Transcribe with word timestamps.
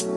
Ya, 0.00 0.08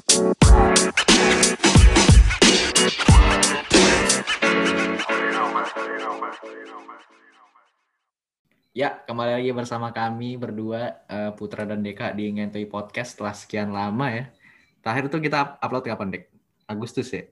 kembali 9.04 9.44
lagi 9.44 9.52
bersama 9.52 9.92
kami 9.92 10.40
berdua 10.40 11.04
eh, 11.12 11.36
Putra 11.36 11.68
dan 11.68 11.84
Deka 11.84 12.16
di 12.16 12.32
Ngentui 12.32 12.64
Podcast 12.64 13.20
setelah 13.20 13.36
sekian 13.36 13.76
lama 13.76 14.08
ya. 14.08 14.32
Terakhir 14.80 15.12
tuh 15.12 15.20
kita 15.20 15.60
upload 15.60 15.84
kapan, 15.84 16.16
Dek? 16.16 16.32
Agustus 16.64 17.12
ya? 17.12 17.28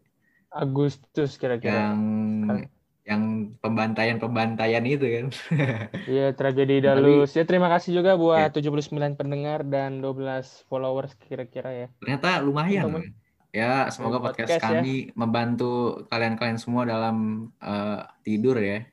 Agustus 0.51 1.39
kira-kira. 1.39 1.95
Yang 1.95 2.03
Kan. 2.51 2.80
Yang 3.01 3.53
pembantaian-pembantaian 3.59 4.85
itu 4.85 5.05
kan. 5.05 5.27
Iya, 6.11 6.37
tragedi 6.37 6.85
Dalus. 6.85 7.33
Ya 7.33 7.43
terima 7.49 7.67
kasih 7.73 7.97
juga 7.97 8.13
buat 8.13 8.53
79 8.53 9.17
pendengar 9.17 9.65
dan 9.65 10.05
12 10.05 10.69
followers 10.69 11.17
kira-kira 11.17 11.69
ya. 11.73 11.87
Ternyata 12.01 12.45
lumayan. 12.45 12.85
Teman. 12.89 13.01
kan? 13.01 13.13
Ya, 13.51 13.91
semoga 13.91 14.23
Podcast 14.23 14.47
podcast, 14.47 14.63
ya. 14.63 14.79
kami 14.79 15.11
membantu 15.11 16.07
kalian-kalian 16.07 16.55
semua 16.55 16.87
dalam 16.87 17.49
eh, 17.59 17.99
tidur 18.23 18.55
ya. 18.61 18.87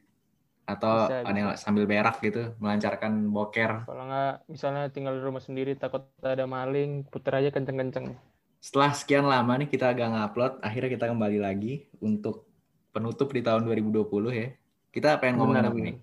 Atau 0.68 1.08
Bisa, 1.08 1.24
ada 1.24 1.56
sambil 1.56 1.88
berak 1.88 2.20
gitu, 2.20 2.52
melancarkan 2.60 3.32
boker. 3.32 3.88
Kalau 3.88 4.04
nggak 4.04 4.34
misalnya 4.52 4.84
tinggal 4.92 5.16
di 5.16 5.22
rumah 5.24 5.40
sendiri 5.40 5.72
takut 5.78 6.04
ada 6.20 6.44
maling, 6.44 7.08
puter 7.08 7.40
aja 7.40 7.48
kenceng-kenceng. 7.48 8.12
Setelah 8.58 8.92
sekian 8.92 9.24
lama 9.24 9.54
nih 9.56 9.70
kita 9.70 9.94
agak 9.94 10.10
ngupload, 10.12 10.52
akhirnya 10.60 10.90
kita 10.92 11.06
kembali 11.08 11.38
lagi 11.40 11.88
untuk 12.02 12.47
penutup 12.94 13.28
di 13.36 13.40
tahun 13.44 13.62
2020 13.68 14.04
ya. 14.32 14.48
Kita 14.94 15.20
pengen 15.20 15.36
ngomongin 15.40 15.64
Benar, 15.64 15.70
apa 15.70 15.78
nih? 15.80 15.96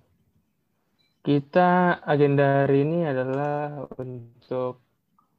Kita 1.25 1.69
agenda 2.05 2.63
hari 2.63 2.85
ini 2.85 2.99
adalah 3.01 3.89
untuk 3.97 4.85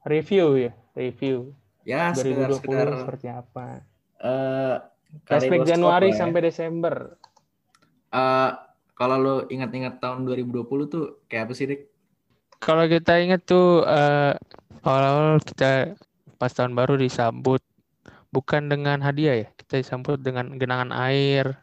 review 0.03 0.59
ya, 0.59 0.71
review 0.93 1.55
Ya, 1.87 2.11
2020 2.11 2.59
sekedar-sekedar 2.59 2.87
seperti 2.99 3.27
apa. 3.31 3.87
eh 4.19 4.75
Flashback 5.23 5.63
kaleidoskop 5.63 5.71
Januari 5.71 6.09
ya. 6.11 6.17
sampai 6.19 6.39
Desember. 6.43 6.95
Eh, 8.11 8.51
kalau 8.99 9.17
lo 9.21 9.35
ingat-ingat 9.47 9.99
tahun 10.03 10.25
2020 10.27 10.65
tuh 10.93 11.03
kayak 11.29 11.43
apa 11.47 11.53
sih, 11.55 11.65
Dik? 11.69 11.81
Kalau 12.59 12.85
kita 12.89 13.21
ingat 13.21 13.41
tuh 13.45 13.85
eh, 13.85 14.33
awal-awal 14.81 15.37
kita 15.45 15.93
pas 16.37 16.51
tahun 16.53 16.73
baru 16.73 16.97
disambut 16.97 17.61
bukan 18.33 18.67
dengan 18.71 18.99
hadiah 19.01 19.35
ya, 19.43 19.47
kita 19.55 19.79
disambut 19.81 20.19
dengan 20.21 20.55
genangan 20.59 20.91
air, 20.93 21.57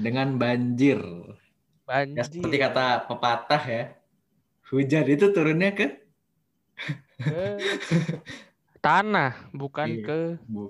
Dengan 0.00 0.38
banjir. 0.40 0.98
Ya, 0.98 1.36
banjir, 1.86 2.24
seperti 2.24 2.56
kata 2.56 3.04
pepatah 3.10 3.62
ya. 3.66 3.84
Hujan 4.70 5.06
itu 5.10 5.26
turunnya 5.34 5.70
ke 5.74 5.86
ke 7.20 7.42
tanah, 8.80 9.52
bukan 9.52 9.88
Iya, 9.88 10.04
ke 10.06 10.18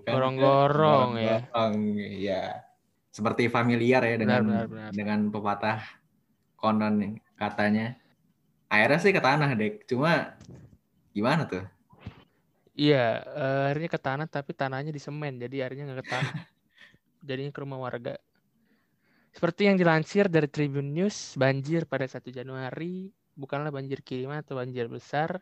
gorong-gorong 0.07 1.11
ya. 1.21 1.39
ya. 2.19 2.43
Seperti 3.11 3.51
familiar 3.51 4.03
ya 4.07 4.17
dengan 4.19 4.43
Benar, 4.47 4.67
benar, 4.67 4.67
benar. 4.71 4.91
dengan 4.95 5.21
pepatah 5.31 5.79
konon 6.59 7.19
katanya. 7.35 7.99
Airnya 8.71 8.99
sih 9.03 9.11
ke 9.15 9.19
tanah, 9.23 9.51
Dek. 9.59 9.87
Cuma 9.91 10.39
gimana 11.11 11.43
tuh? 11.47 11.67
Iya, 12.81 12.97
eh, 13.41 13.69
airnya 13.69 13.89
ke 13.92 14.00
tanah 14.00 14.27
tapi 14.36 14.50
tanahnya 14.56 14.89
di 14.97 15.03
semen, 15.06 15.36
jadi 15.36 15.69
airnya 15.69 15.83
nggak 15.84 16.00
ke 16.00 16.06
tanah. 16.09 16.34
Jadinya 17.28 17.53
ke 17.53 17.61
rumah 17.61 17.81
warga. 17.87 18.14
Seperti 19.37 19.69
yang 19.69 19.77
dilansir 19.77 20.27
dari 20.33 20.48
Tribun 20.48 20.91
News, 20.97 21.37
banjir 21.37 21.84
pada 21.87 22.09
1 22.09 22.33
Januari 22.33 23.12
bukanlah 23.37 23.70
banjir 23.70 24.00
kiriman 24.00 24.41
atau 24.42 24.56
banjir 24.59 24.89
besar. 24.89 25.39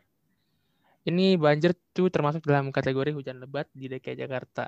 Ini 1.07 1.39
banjir 1.39 1.71
tuh 1.95 2.11
termasuk 2.11 2.43
dalam 2.43 2.69
kategori 2.75 3.15
hujan 3.15 3.39
lebat 3.39 3.71
di 3.71 3.87
DKI 3.87 4.19
Jakarta. 4.19 4.67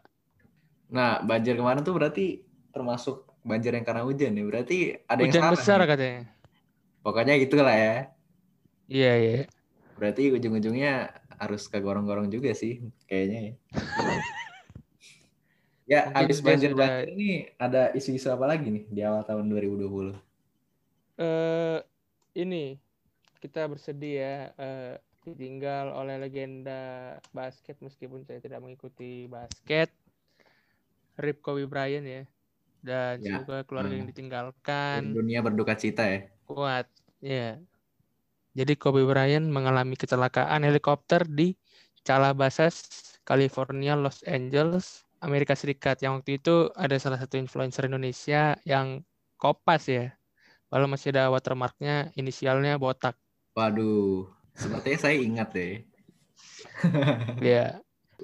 Nah, 0.95 1.19
banjir 1.21 1.53
kemarin 1.59 1.83
tuh 1.83 1.93
berarti 1.95 2.41
termasuk 2.71 3.29
banjir 3.43 3.75
yang 3.75 3.85
karena 3.85 4.03
hujan 4.07 4.31
ya. 4.31 4.43
Berarti 4.47 4.77
ada 5.05 5.19
yang 5.21 5.31
Hujan 5.31 5.43
besar 5.53 5.79
nih. 5.83 5.87
katanya. 5.91 6.19
Pokoknya 7.03 7.33
itulah 7.35 7.75
ya. 7.75 7.95
Iya, 8.89 9.11
iya. 9.21 9.35
Berarti 9.99 10.33
ujung-ujungnya 10.33 11.20
harus 11.41 11.65
ke 11.65 11.81
gorong-gorong 11.81 12.29
juga 12.29 12.53
sih 12.53 12.85
kayaknya 13.09 13.39
ya. 13.41 13.53
ya, 15.97 15.99
habis 16.13 16.37
banjir 16.37 16.77
sudah- 16.77 17.09
ini 17.09 17.49
ada 17.57 17.89
isu-isu 17.97 18.29
apa 18.29 18.45
lagi 18.45 18.69
nih 18.69 18.85
di 18.85 19.01
awal 19.01 19.25
tahun 19.25 19.49
2020? 19.49 20.13
eh 21.21 21.79
ini 22.37 22.77
kita 23.41 23.65
bersedih 23.65 24.13
ya 24.21 24.37
eh, 24.55 24.93
ditinggal 25.21 25.93
oleh 25.93 26.17
legenda 26.17 27.17
basket 27.33 27.77
meskipun 27.81 28.21
saya 28.25 28.37
tidak 28.37 28.61
mengikuti 28.61 29.25
basket. 29.25 29.89
Rip 31.17 31.41
Kobe 31.41 31.65
Bryant 31.65 32.05
ya. 32.05 32.23
Dan 32.81 33.21
Ya, 33.21 33.37
semoga 33.37 33.61
keluarga 33.65 33.93
yang 33.93 34.09
hmm. 34.09 34.13
ditinggalkan 34.13 35.13
Dunia 35.13 35.45
berduka 35.45 35.77
cita 35.77 36.05
ya. 36.05 36.19
kuat. 36.49 36.89
Ya. 37.21 37.61
Jadi 38.51 38.75
Kobe 38.75 39.07
Bryant 39.07 39.47
mengalami 39.47 39.95
kecelakaan 39.95 40.67
helikopter 40.67 41.23
di 41.23 41.55
Calabasas, 42.03 42.83
California, 43.23 43.95
Los 43.95 44.25
Angeles, 44.27 45.07
Amerika 45.23 45.55
Serikat. 45.55 46.03
Yang 46.03 46.13
waktu 46.19 46.31
itu 46.41 46.55
ada 46.75 46.95
salah 46.99 47.15
satu 47.21 47.39
influencer 47.39 47.87
Indonesia 47.87 48.59
yang 48.67 49.05
kopas 49.39 49.87
ya. 49.87 50.11
Walau 50.67 50.91
masih 50.91 51.15
ada 51.15 51.31
watermarknya, 51.31 52.11
inisialnya 52.15 52.75
botak. 52.75 53.15
Waduh, 53.55 54.27
sepertinya 54.55 54.99
saya 54.99 55.15
ingat 55.19 55.49
deh. 55.55 55.75
Ya, 57.41 57.81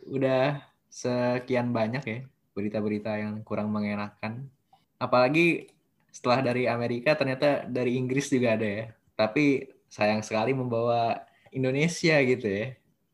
Udah 0.07 0.61
sekian 0.91 1.73
banyak 1.73 2.03
ya 2.05 2.19
berita-berita 2.57 3.21
yang 3.21 3.45
kurang 3.45 3.69
mengenakan. 3.69 4.49
Apalagi 4.97 5.69
setelah 6.09 6.41
dari 6.41 6.65
Amerika 6.65 7.13
ternyata 7.13 7.69
dari 7.69 8.01
Inggris 8.01 8.33
juga 8.33 8.57
ada 8.57 8.65
ya. 8.65 8.85
Tapi 9.13 9.76
sayang 9.95 10.21
sekali 10.27 10.51
membawa 10.55 11.25
Indonesia 11.57 12.15
gitu 12.31 12.45
ya. 12.47 12.63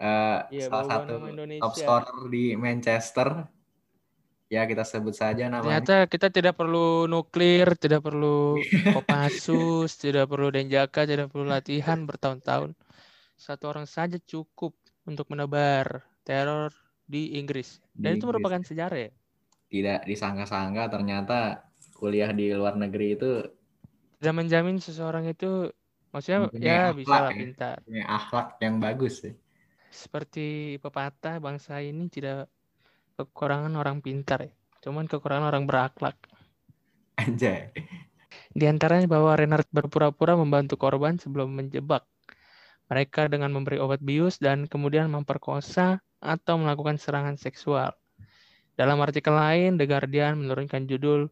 Eh, 0.03 0.37
Iya, 0.53 0.61
salah 0.69 0.85
satu 0.91 1.13
top 1.61 1.73
scorer 1.79 2.17
di 2.33 2.43
Manchester. 2.59 3.27
Ya 4.53 4.61
kita 4.69 4.83
sebut 4.91 5.15
saja 5.21 5.43
namanya. 5.49 5.81
ternyata 5.81 5.93
kita 6.13 6.27
tidak 6.37 6.53
perlu 6.59 7.07
nuklir, 7.13 7.67
tidak 7.83 8.01
perlu 8.07 8.27
Kopassus, 8.93 9.89
tidak 10.03 10.25
perlu 10.31 10.47
Denjaka, 10.55 11.01
tidak 11.11 11.27
perlu 11.31 11.45
latihan 11.55 11.99
bertahun-tahun. 12.09 12.69
Satu 13.45 13.63
orang 13.71 13.87
saja 13.95 14.17
cukup 14.31 14.73
untuk 15.09 15.25
menebar 15.31 15.87
teror 16.27 16.71
di 17.13 17.21
Inggris. 17.39 17.69
Di 17.93 18.03
Dan 18.03 18.11
itu 18.17 18.25
Inggris. 18.25 18.29
merupakan 18.29 18.61
sejarah 18.69 18.99
ya. 19.07 19.11
Tidak 19.73 19.99
disangka-sangka 20.09 20.83
ternyata 20.93 21.39
kuliah 21.99 22.31
di 22.39 22.45
luar 22.59 22.73
negeri 22.83 23.07
itu 23.17 23.31
Tidak 24.19 24.33
menjamin 24.39 24.77
seseorang 24.81 25.25
itu 25.33 25.69
maksudnya 26.13 26.39
Mempunyai 26.47 26.77
ya 26.77 26.93
bisa 26.95 27.17
akhlak 27.17 27.23
lah 27.25 27.33
ya. 27.33 27.39
pintar. 27.41 27.77
punya 27.83 28.05
akhlak 28.07 28.47
yang 28.63 28.75
bagus 28.79 29.15
ya. 29.25 29.33
Seperti 29.93 30.77
pepatah 30.81 31.37
bangsa 31.37 31.81
ini 31.81 32.09
tidak 32.09 32.49
kekurangan 33.17 33.73
orang 33.77 34.01
pintar 34.01 34.49
ya. 34.49 34.53
Cuman 34.81 35.05
kekurangan 35.09 35.49
orang 35.53 35.63
berakhlak. 35.69 36.17
Anjay. 37.17 37.73
Di 38.53 38.65
antaranya 38.69 39.05
bahwa 39.09 39.33
Renard 39.37 39.65
berpura-pura 39.69 40.33
membantu 40.37 40.77
korban 40.77 41.17
sebelum 41.21 41.53
menjebak 41.53 42.05
mereka 42.89 43.25
dengan 43.29 43.53
memberi 43.53 43.77
obat 43.81 44.01
bius 44.01 44.37
dan 44.37 44.69
kemudian 44.69 45.09
memperkosa 45.09 46.01
atau 46.21 46.55
melakukan 46.61 46.97
serangan 46.97 47.37
seksual. 47.37 47.93
Dalam 48.73 48.97
artikel 49.01 49.33
lain, 49.33 49.77
The 49.77 49.85
Guardian 49.85 50.41
menurunkan 50.41 50.89
judul 50.89 51.29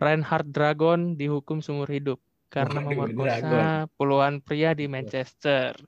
Reinhard 0.00 0.48
Dragon 0.48 1.16
dihukum 1.20 1.60
seumur 1.60 1.88
hidup 1.92 2.20
karena 2.50 2.82
memerkosa 2.82 3.86
puluhan 3.94 4.42
pria 4.42 4.74
di 4.74 4.90
Manchester. 4.90 5.78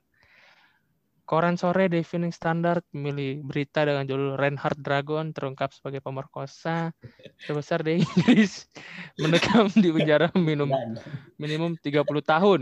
Koran 1.23 1.55
sore 1.55 1.87
The 1.87 2.03
Evening 2.03 2.35
Standard 2.35 2.83
memilih 2.91 3.47
berita 3.47 3.87
dengan 3.87 4.03
judul 4.03 4.35
Reinhard 4.35 4.75
Dragon 4.83 5.31
terungkap 5.31 5.71
sebagai 5.71 6.03
pemerkosa 6.03 6.91
terbesar 7.47 7.79
di 7.79 7.99
Inggris 8.03 8.67
mendekam 9.15 9.71
di 9.71 9.87
penjara 9.87 10.27
minum 10.35 10.67
minimum 11.39 11.79
30 11.79 12.03
tahun. 12.27 12.61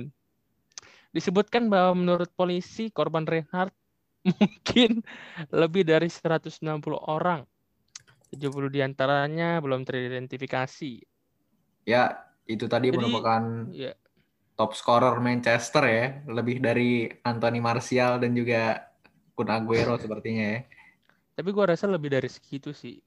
Disebutkan 1.09 1.73
bahwa 1.73 1.97
menurut 1.97 2.29
polisi 2.37 2.93
korban 2.93 3.25
Reinhardt 3.25 3.73
mungkin 4.29 5.01
lebih 5.49 5.81
dari 5.81 6.05
160 6.05 6.61
orang. 7.01 7.41
70 8.29 8.45
di 8.71 8.79
antaranya 8.85 9.57
belum 9.59 9.83
teridentifikasi. 9.83 11.01
Ya, 11.83 12.29
itu 12.45 12.69
tadi 12.69 12.93
Jadi- 12.93 12.95
merupakan 12.95 13.41
Ya, 13.73 13.97
top 14.61 14.77
scorer 14.77 15.17
Manchester 15.17 15.81
ya, 15.83 16.05
lebih 16.29 16.61
dari 16.61 17.09
Anthony 17.25 17.57
Martial 17.57 18.21
dan 18.21 18.37
juga 18.37 18.85
Kun 19.33 19.49
Aguero 19.49 19.97
sepertinya 20.03 20.45
ya. 20.53 20.61
tapi 21.33 21.49
gua 21.49 21.73
rasa 21.73 21.89
lebih 21.89 22.13
dari 22.13 22.29
segitu 22.29 22.69
sih. 22.69 23.01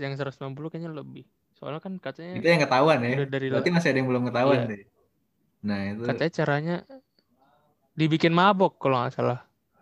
Yang 0.00 0.24
190 0.24 0.56
kayaknya 0.72 0.88
lebih. 0.88 1.28
Soalnya 1.52 1.84
kan 1.84 2.00
katanya 2.00 2.40
Itu 2.40 2.48
yang 2.48 2.64
ketahuan 2.64 3.04
ya. 3.04 3.28
Dari 3.28 3.52
Berarti 3.52 3.68
masih 3.68 3.88
ada 3.92 3.98
yang 4.00 4.08
belum 4.08 4.24
ketahuan 4.32 4.58
Iya. 4.64 4.70
deh. 4.72 4.82
Nah, 5.58 5.78
itu 5.92 6.02
katanya 6.08 6.32
caranya 6.32 6.76
dibikin 7.92 8.32
mabok 8.32 8.80
kalau 8.80 9.04
nggak 9.04 9.12
salah. 9.12 9.40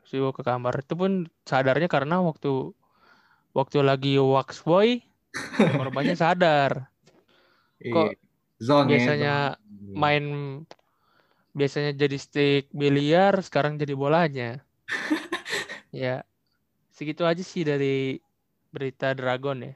Dibawa 0.08 0.32
ke 0.35 0.43
kamar. 0.43 0.75
Itu 0.82 0.99
pun 0.99 1.12
sadarnya 1.44 1.87
karena 1.87 2.19
waktu 2.19 2.75
waktu 3.55 3.79
lagi 3.85 4.17
wax 4.19 4.64
boy 4.67 4.99
korbannya 5.79 6.17
sadar. 6.19 6.91
Kok 7.79 8.08
Iya. 8.11 8.19
Zong 8.56 8.88
biasanya 8.88 9.53
ya, 9.53 9.61
main 9.93 10.25
biasanya 11.56 11.97
jadi 11.97 12.17
stick 12.20 12.69
biliar 12.70 13.41
sekarang 13.41 13.81
jadi 13.81 13.97
bolanya. 13.97 14.61
ya 15.91 16.20
segitu 16.93 17.25
aja 17.25 17.41
sih 17.41 17.64
dari 17.64 18.20
berita 18.69 19.17
Dragon 19.17 19.64
ya. 19.64 19.75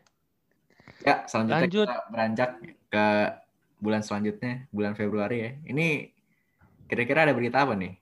Ya, 1.00 1.14
selanjutnya 1.24 1.64
Lanjut. 1.64 1.86
kita 1.88 1.98
beranjak 2.12 2.50
ke 2.92 3.06
bulan 3.80 4.04
selanjutnya, 4.04 4.68
bulan 4.68 4.92
Februari 4.92 5.36
ya. 5.40 5.50
Ini 5.64 6.12
kira-kira 6.84 7.24
ada 7.24 7.32
berita 7.32 7.64
apa 7.64 7.72
nih? 7.72 7.96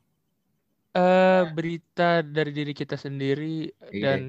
Eh 0.90 1.42
berita 1.54 2.26
dari 2.26 2.50
diri 2.50 2.74
kita 2.74 2.98
sendiri 2.98 3.70
Iya. 3.94 4.02
dan 4.02 4.20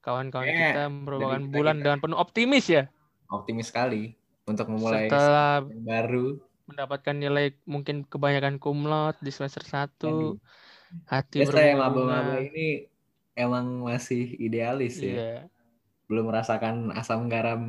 kawan-kawan 0.00 0.48
Kayaknya 0.48 0.68
kita 0.72 0.84
merupakan 0.88 1.40
kita- 1.42 1.52
bulan 1.52 1.76
kita- 1.76 1.84
dengan 1.84 1.98
penuh 2.00 2.18
optimis 2.18 2.64
ya. 2.72 2.84
Optimis 3.28 3.68
sekali 3.68 4.16
untuk 4.44 4.72
memulai 4.72 5.12
Setelah 5.12 5.64
yang 5.68 5.84
baru. 5.84 6.28
Mendapatkan 6.68 7.16
nilai 7.22 7.44
mungkin 7.74 7.96
kebanyakan 8.12 8.56
kumlot 8.62 9.14
di 9.24 9.30
semester 9.36 9.64
1, 9.74 10.06
hati 11.12 11.36
Biasa 11.38 11.58
yang 11.68 11.78
maba-maba 11.82 12.34
ini 12.46 12.60
emang 13.34 13.66
masih 13.88 14.22
idealis 14.46 14.94
ya. 15.02 15.18
Iya. 15.18 15.50
Belum 16.08 16.24
merasakan 16.30 16.74
asam 17.00 17.20
garam. 17.32 17.62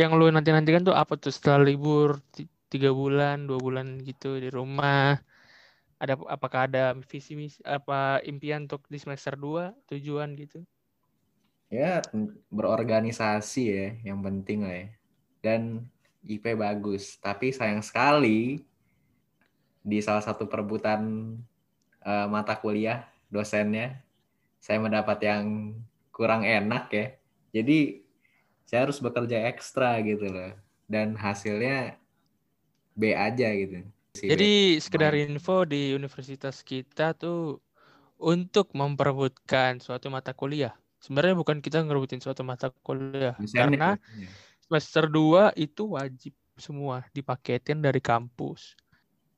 Yang 0.00 0.12
lu 0.18 0.24
nanti-nantikan 0.34 0.82
tuh 0.88 0.96
apa 1.02 1.12
tuh 1.22 1.32
setelah 1.36 1.60
libur 1.68 2.08
ti- 2.34 2.48
tiga 2.72 2.90
bulan, 3.00 3.36
dua 3.48 3.58
bulan 3.66 3.86
gitu 4.08 4.26
di 4.42 4.48
rumah. 4.58 5.20
Ada 6.02 6.14
apakah 6.36 6.60
ada 6.68 6.84
visi 7.10 7.32
misi 7.40 7.58
apa 7.76 8.20
impian 8.30 8.60
untuk 8.66 8.82
di 8.92 8.98
semester 9.02 9.34
2 9.44 9.64
tujuan 9.90 10.30
gitu? 10.42 10.58
Ya, 11.68 12.00
berorganisasi 12.56 13.60
ya, 13.76 13.86
yang 14.08 14.18
penting 14.26 14.58
lah 14.64 14.74
ya. 14.82 14.86
Dan 15.44 15.62
IP 16.28 16.52
bagus. 16.52 17.16
Tapi 17.16 17.50
sayang 17.50 17.80
sekali 17.80 18.60
di 19.80 19.98
salah 20.04 20.20
satu 20.20 20.44
perebutan 20.44 21.32
eh, 22.04 22.26
mata 22.28 22.52
kuliah 22.60 23.08
dosennya, 23.32 23.96
saya 24.60 24.78
mendapat 24.78 25.18
yang 25.24 25.72
kurang 26.12 26.44
enak 26.44 26.92
ya. 26.92 27.06
Jadi 27.56 28.04
saya 28.68 28.84
harus 28.84 29.00
bekerja 29.00 29.48
ekstra 29.48 29.96
gitu 30.04 30.28
loh. 30.28 30.52
Dan 30.84 31.16
hasilnya 31.16 31.96
B 32.92 33.16
aja 33.16 33.48
gitu. 33.56 33.88
Si 34.12 34.28
B. 34.28 34.30
Jadi 34.36 34.52
sekedar 34.84 35.16
info 35.16 35.64
di 35.64 35.96
universitas 35.96 36.60
kita 36.60 37.16
tuh 37.16 37.64
untuk 38.18 38.74
memperebutkan 38.76 39.78
suatu 39.78 40.10
mata 40.12 40.34
kuliah. 40.34 40.74
Sebenarnya 40.98 41.38
bukan 41.38 41.62
kita 41.62 41.78
ngerebutin 41.86 42.18
suatu 42.18 42.42
mata 42.42 42.74
kuliah 42.82 43.38
Dosennya, 43.38 43.54
karena 43.54 43.88
dosennya. 43.94 44.28
Semester 44.68 45.08
2 45.08 45.56
itu 45.56 45.96
wajib 45.96 46.36
semua 46.60 47.08
dipaketin 47.16 47.80
dari 47.80 48.04
kampus. 48.04 48.76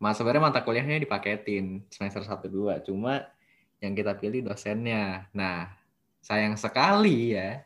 Mas 0.02 0.18
sebenarnya 0.18 0.50
mata 0.50 0.58
kuliahnya 0.64 0.98
dipaketin 0.98 1.86
semester 1.86 2.26
1 2.26 2.50
2, 2.50 2.82
cuma 2.82 3.30
yang 3.78 3.94
kita 3.94 4.18
pilih 4.18 4.42
dosennya. 4.42 5.30
Nah, 5.30 5.70
sayang 6.18 6.58
sekali 6.58 7.38
ya. 7.38 7.62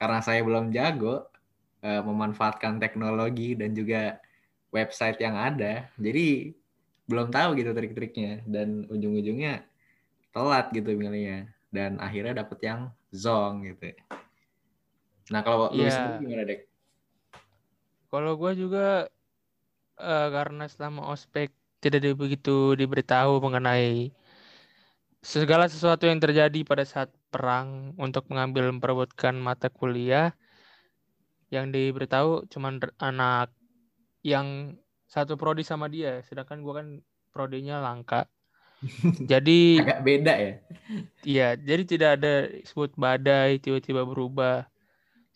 Karena 0.00 0.24
saya 0.24 0.40
belum 0.40 0.72
jago 0.72 1.28
eh, 1.84 2.00
memanfaatkan 2.00 2.80
teknologi 2.80 3.52
dan 3.52 3.76
juga 3.76 4.16
website 4.72 5.20
yang 5.20 5.36
ada. 5.36 5.92
Jadi 6.00 6.56
belum 7.04 7.28
tahu 7.28 7.58
gitu 7.58 7.76
trik-triknya 7.76 8.44
dan 8.48 8.88
ujung-ujungnya 8.88 9.64
telat 10.32 10.70
gitu 10.72 10.92
milihnya 10.94 11.50
dan 11.68 12.00
akhirnya 12.00 12.44
dapet 12.44 12.58
yang 12.64 12.80
zong 13.12 13.64
gitu. 13.64 13.92
Nah, 15.32 15.40
kalau 15.44 15.68
lu 15.72 15.84
Iya. 15.84 16.20
gimana, 16.20 16.44
Dek? 16.44 16.67
Kalau 18.10 18.32
gue 18.40 18.52
juga 18.62 19.08
eh, 20.00 20.28
karena 20.36 20.64
selama 20.72 21.00
ospek 21.14 21.48
tidak 21.82 22.00
di- 22.04 22.18
begitu 22.22 22.74
diberitahu 22.80 23.32
mengenai 23.44 24.10
segala 25.22 25.66
sesuatu 25.66 26.06
yang 26.10 26.18
terjadi 26.22 26.58
pada 26.62 26.82
saat 26.86 27.10
perang 27.32 27.94
untuk 27.98 28.24
mengambil 28.30 28.70
memperebutkan 28.72 29.34
mata 29.38 29.68
kuliah 29.70 30.34
yang 31.48 31.72
diberitahu 31.72 32.44
cuman 32.52 32.78
anak 33.00 33.48
yang 34.22 34.76
satu 35.08 35.40
prodi 35.40 35.64
sama 35.64 35.88
dia 35.88 36.20
sedangkan 36.26 36.60
gue 36.60 36.74
kan 36.74 36.88
prodinya 37.32 37.80
langka 37.80 38.28
jadi 39.30 39.80
Agak 39.82 40.00
beda 40.06 40.34
ya. 40.38 40.52
Iya, 41.26 41.58
jadi 41.58 41.82
tidak 41.84 42.10
ada 42.16 42.48
sebut 42.64 42.94
badai 42.96 43.60
tiba-tiba 43.60 44.06
berubah. 44.08 44.64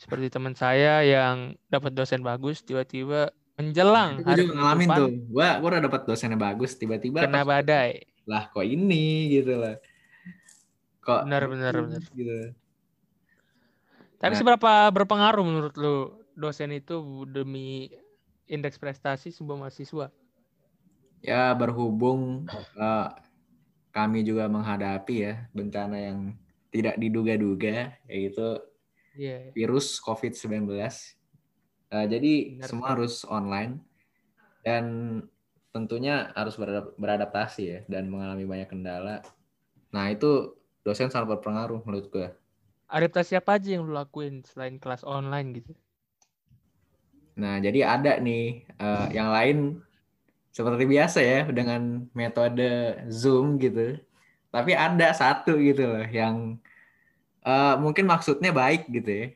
Seperti 0.02 0.34
teman 0.34 0.58
saya 0.58 1.06
yang 1.06 1.54
dapat 1.70 1.94
dosen 1.94 2.26
bagus 2.26 2.58
tiba-tiba 2.66 3.30
menjelang 3.54 4.18
hari 4.26 4.42
juga 4.42 4.58
ngalamin 4.58 4.88
tuh. 4.90 5.08
Gua 5.30 5.62
gua 5.62 5.68
udah 5.78 5.82
dapet 5.86 6.02
dosennya 6.10 6.34
bagus, 6.34 6.74
tiba-tiba 6.74 7.22
kena 7.22 7.46
pas- 7.46 7.62
badai. 7.62 8.02
lah 8.26 8.50
kok 8.50 8.66
ini 8.66 9.30
gitu 9.30 9.62
lah. 9.62 9.78
Kok 11.02 11.22
Benar, 11.26 11.42
benar, 11.46 11.74
benar. 11.86 12.02
gitu. 12.02 12.50
Tapi 14.18 14.32
Nah. 14.34 14.38
seberapa 14.38 14.72
berpengaruh 14.90 15.42
menurut 15.42 15.74
lu 15.78 15.96
dosen 16.34 16.74
itu 16.74 17.26
demi 17.30 17.90
indeks 18.46 18.78
prestasi 18.78 19.30
sebuah 19.30 19.66
mahasiswa? 19.66 20.10
Ya 21.22 21.54
berhubung 21.54 22.50
eh, 22.74 23.08
kami 23.90 24.26
juga 24.26 24.50
menghadapi 24.50 25.14
ya 25.14 25.34
bencana 25.54 25.94
yang 25.94 26.18
tidak 26.74 26.98
diduga-duga 26.98 27.94
yaitu 28.06 28.58
Iya. 29.16 29.52
virus 29.52 30.00
COVID-19. 30.00 30.72
Eh, 31.92 32.06
jadi 32.08 32.32
Benar 32.56 32.68
semua 32.68 32.88
harus 32.96 33.22
online 33.28 33.84
dan 34.64 34.84
tentunya 35.72 36.32
harus 36.36 36.56
beradap- 36.56 36.96
beradaptasi 36.96 37.62
ya 37.64 37.80
dan 37.88 38.08
mengalami 38.08 38.44
banyak 38.48 38.68
kendala. 38.68 39.20
Nah, 39.92 40.08
itu 40.08 40.56
dosen 40.84 41.12
sangat 41.12 41.36
berpengaruh 41.36 41.84
menurut 41.84 42.08
gue. 42.08 42.28
Adaptasi 42.92 43.36
apa 43.40 43.56
aja 43.56 43.76
yang 43.76 43.88
lu 43.88 43.92
lakuin 43.92 44.44
selain 44.44 44.76
kelas 44.76 45.04
online 45.04 45.48
gitu? 45.56 45.72
Nah, 47.36 47.56
jadi 47.60 47.88
ada 47.88 48.20
nih 48.20 48.68
eh, 48.68 49.06
yang 49.16 49.32
lain 49.32 49.80
seperti 50.52 50.84
biasa 50.84 51.18
ya 51.24 51.40
dengan 51.48 52.08
metode 52.12 53.00
Zoom 53.08 53.56
gitu. 53.56 53.96
Tapi 54.52 54.76
ada 54.76 55.16
satu 55.16 55.56
gitu 55.56 55.88
loh 55.88 56.04
yang 56.04 56.60
eh, 57.42 57.74
mungkin 57.78 58.06
maksudnya 58.06 58.50
baik 58.54 58.88
gitu 58.90 59.10
ya. 59.10 59.26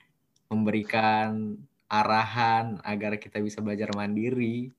Memberikan 0.46 1.58
arahan 1.86 2.78
agar 2.82 3.18
kita 3.18 3.38
bisa 3.38 3.62
belajar 3.62 3.90
mandiri 3.94 4.74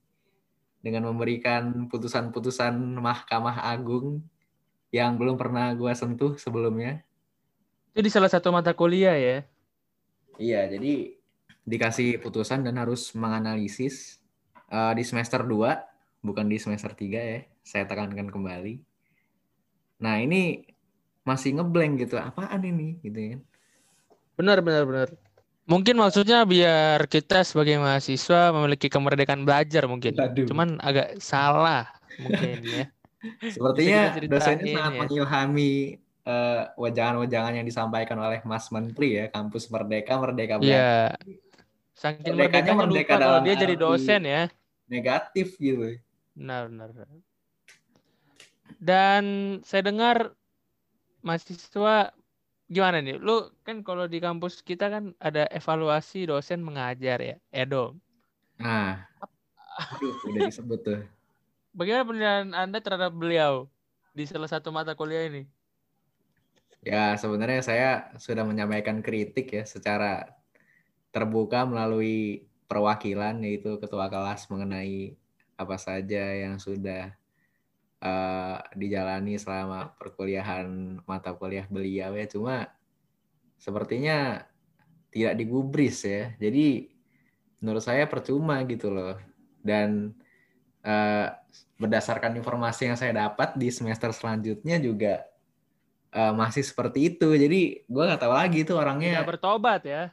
dengan 0.84 1.08
memberikan 1.12 1.88
putusan-putusan 1.92 2.76
Mahkamah 3.00 3.68
Agung 3.68 4.24
yang 4.92 5.20
belum 5.20 5.36
pernah 5.36 5.72
gua 5.76 5.92
sentuh 5.92 6.40
sebelumnya. 6.40 7.04
Itu 7.92 8.04
di 8.04 8.12
salah 8.12 8.32
satu 8.32 8.54
mata 8.54 8.72
kuliah 8.72 9.16
ya. 9.16 9.38
Iya, 10.38 10.70
jadi 10.78 11.18
dikasih 11.68 12.24
putusan 12.24 12.64
dan 12.64 12.80
harus 12.80 13.12
menganalisis 13.12 14.24
eh, 14.72 14.94
di 14.96 15.04
semester 15.04 15.44
2, 15.44 16.24
bukan 16.24 16.46
di 16.48 16.58
semester 16.62 16.96
3 16.96 17.20
ya. 17.20 17.40
Saya 17.68 17.84
tekankan 17.84 18.32
kembali. 18.32 18.80
Nah, 19.98 20.22
ini 20.22 20.62
masih 21.28 21.60
ngeblank 21.60 22.08
gitu. 22.08 22.16
Apaan 22.16 22.64
ini 22.64 22.96
gitu 23.04 23.36
kan. 23.36 23.40
Benar, 24.40 24.64
benar, 24.64 24.88
benar. 24.88 25.08
Mungkin 25.68 26.00
maksudnya 26.00 26.48
biar 26.48 27.12
kita 27.12 27.44
sebagai 27.44 27.76
mahasiswa 27.76 28.56
memiliki 28.56 28.88
kemerdekaan 28.88 29.44
belajar 29.44 29.84
mungkin. 29.92 30.16
Waduh. 30.16 30.48
Cuman 30.48 30.80
agak 30.80 31.20
salah 31.20 31.92
mungkin 32.24 32.64
ya. 32.80 32.86
Sepertinya 33.52 34.16
dosennya 34.24 34.72
sangat 34.72 34.94
ya. 34.96 35.00
mengilhami 35.04 36.00
eh, 36.24 36.62
wajangan-wajangan 36.80 37.54
yang 37.60 37.68
disampaikan 37.68 38.16
oleh 38.24 38.40
Mas 38.48 38.72
Menteri 38.72 39.20
ya, 39.20 39.26
kampus 39.28 39.68
merdeka, 39.68 40.16
merdeka 40.16 40.56
belajar. 40.64 41.20
Iya. 41.20 41.36
Saking 41.98 42.38
Merdekanya 42.38 42.74
merdeka 42.78 43.18
lupa 43.18 43.20
kalau 43.20 43.42
dalam 43.42 43.44
dia 43.44 43.56
jadi 43.58 43.76
dosen 43.76 44.22
ya. 44.24 44.44
Negatif 44.88 45.58
gitu. 45.60 45.98
Benar, 46.38 46.70
benar. 46.72 47.10
Dan 48.78 49.24
saya 49.66 49.82
dengar 49.82 50.38
mahasiswa 51.28 52.16
gimana 52.72 53.04
nih? 53.04 53.20
Lu 53.20 53.52
kan 53.68 53.84
kalau 53.84 54.08
di 54.08 54.24
kampus 54.24 54.64
kita 54.64 54.88
kan 54.88 55.12
ada 55.20 55.44
evaluasi 55.52 56.24
dosen 56.32 56.64
mengajar 56.64 57.20
ya, 57.20 57.36
Edo. 57.52 58.00
Nah, 58.56 59.04
aduh, 59.78 60.16
udah 60.32 60.42
disebut 60.48 60.80
tuh. 60.80 61.02
Bagaimana 61.76 62.08
penilaian 62.08 62.50
Anda 62.56 62.80
terhadap 62.80 63.12
beliau 63.12 63.68
di 64.16 64.24
salah 64.24 64.48
satu 64.50 64.72
mata 64.72 64.96
kuliah 64.96 65.28
ini? 65.28 65.44
Ya, 66.82 67.14
sebenarnya 67.20 67.62
saya 67.62 67.90
sudah 68.16 68.48
menyampaikan 68.48 69.04
kritik 69.04 69.52
ya 69.52 69.68
secara 69.68 70.40
terbuka 71.12 71.68
melalui 71.68 72.48
perwakilan 72.66 73.44
yaitu 73.44 73.76
ketua 73.78 74.08
kelas 74.08 74.48
mengenai 74.48 75.14
apa 75.58 75.76
saja 75.76 76.24
yang 76.38 76.62
sudah 76.62 77.12
eh, 78.02 78.58
dijalani 78.78 79.40
selama 79.40 79.94
perkuliahan 79.98 81.00
mata 81.06 81.34
kuliah 81.34 81.66
beliau 81.70 82.14
ya. 82.14 82.26
Cuma 82.30 82.70
sepertinya 83.58 84.46
tidak 85.10 85.34
digubris 85.40 86.06
ya. 86.06 86.34
Jadi 86.38 86.94
menurut 87.62 87.82
saya 87.82 88.06
percuma 88.06 88.62
gitu 88.70 88.94
loh. 88.94 89.18
Dan 89.66 90.16
uh, 90.88 91.28
berdasarkan 91.76 92.40
informasi 92.40 92.88
yang 92.88 92.98
saya 92.98 93.12
dapat 93.14 93.60
di 93.60 93.68
semester 93.68 94.16
selanjutnya 94.16 94.80
juga 94.80 95.28
uh, 96.16 96.32
masih 96.32 96.64
seperti 96.64 97.16
itu. 97.16 97.34
Jadi 97.36 97.84
gue 97.84 98.04
nggak 98.08 98.22
tahu 98.22 98.34
lagi 98.34 98.64
itu 98.64 98.74
orangnya. 98.78 99.20
Tidak 99.22 99.30
bertobat 99.30 99.82
ya. 99.84 100.04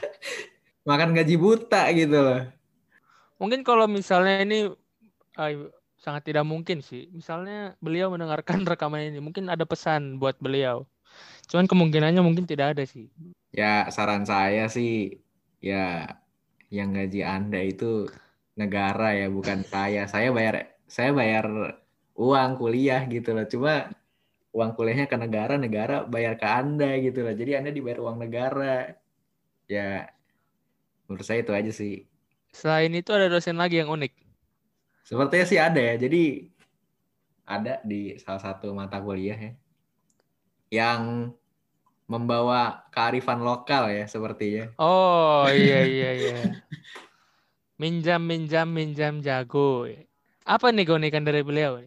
Makan 0.88 1.12
gaji 1.12 1.36
buta 1.36 1.82
gitu 1.92 2.16
loh. 2.16 2.42
Mungkin 3.38 3.62
kalau 3.62 3.86
misalnya 3.86 4.42
ini 4.42 4.72
uh, 5.38 5.52
sangat 5.98 6.30
tidak 6.30 6.46
mungkin 6.46 6.80
sih. 6.80 7.10
Misalnya 7.10 7.74
beliau 7.82 8.08
mendengarkan 8.14 8.62
rekaman 8.70 9.12
ini, 9.12 9.18
mungkin 9.18 9.50
ada 9.50 9.66
pesan 9.66 10.22
buat 10.22 10.38
beliau. 10.38 10.86
Cuman 11.50 11.66
kemungkinannya 11.66 12.22
mungkin 12.22 12.46
tidak 12.46 12.76
ada 12.76 12.84
sih. 12.86 13.10
Ya 13.50 13.88
saran 13.88 14.28
saya 14.28 14.68
sih 14.68 15.18
ya 15.58 16.06
yang 16.68 16.92
gaji 16.92 17.24
Anda 17.24 17.64
itu 17.64 18.06
negara 18.54 19.16
ya 19.16 19.26
bukan 19.32 19.64
saya. 19.64 20.04
Saya 20.06 20.30
bayar 20.30 20.76
saya 20.86 21.10
bayar 21.16 21.46
uang 22.14 22.52
kuliah 22.60 23.02
gitu 23.08 23.32
loh. 23.32 23.48
Cuma 23.48 23.88
uang 24.52 24.76
kuliahnya 24.76 25.08
ke 25.08 25.16
negara, 25.16 25.56
negara 25.56 26.04
bayar 26.04 26.36
ke 26.36 26.46
Anda 26.46 27.00
gitu 27.00 27.24
loh. 27.24 27.32
Jadi 27.32 27.56
Anda 27.56 27.70
dibayar 27.72 28.04
uang 28.04 28.16
negara. 28.20 28.94
Ya 29.68 30.12
menurut 31.08 31.24
saya 31.24 31.40
itu 31.40 31.52
aja 31.56 31.72
sih. 31.72 32.04
Selain 32.52 32.92
itu 32.92 33.08
ada 33.16 33.32
dosen 33.32 33.56
lagi 33.56 33.80
yang 33.80 33.88
unik. 33.88 34.27
Sepertinya 35.08 35.46
sih 35.48 35.56
ada 35.56 35.80
ya. 35.80 35.96
Jadi 35.96 36.52
ada 37.48 37.80
di 37.80 38.12
salah 38.20 38.44
satu 38.44 38.76
mata 38.76 39.00
kuliah 39.00 39.40
ya 39.40 39.52
yang 40.68 41.32
membawa 42.04 42.84
kearifan 42.92 43.40
lokal 43.40 43.88
ya 43.88 44.04
sepertinya. 44.04 44.68
Oh 44.76 45.48
iya 45.48 45.80
iya 45.96 46.10
iya. 46.12 46.38
minjam 47.80 48.20
minjam 48.20 48.68
minjam 48.68 49.24
jago. 49.24 49.88
Apa 50.44 50.76
nih 50.76 50.84
keunikan 50.84 51.24
dari 51.24 51.40
beliau? 51.40 51.80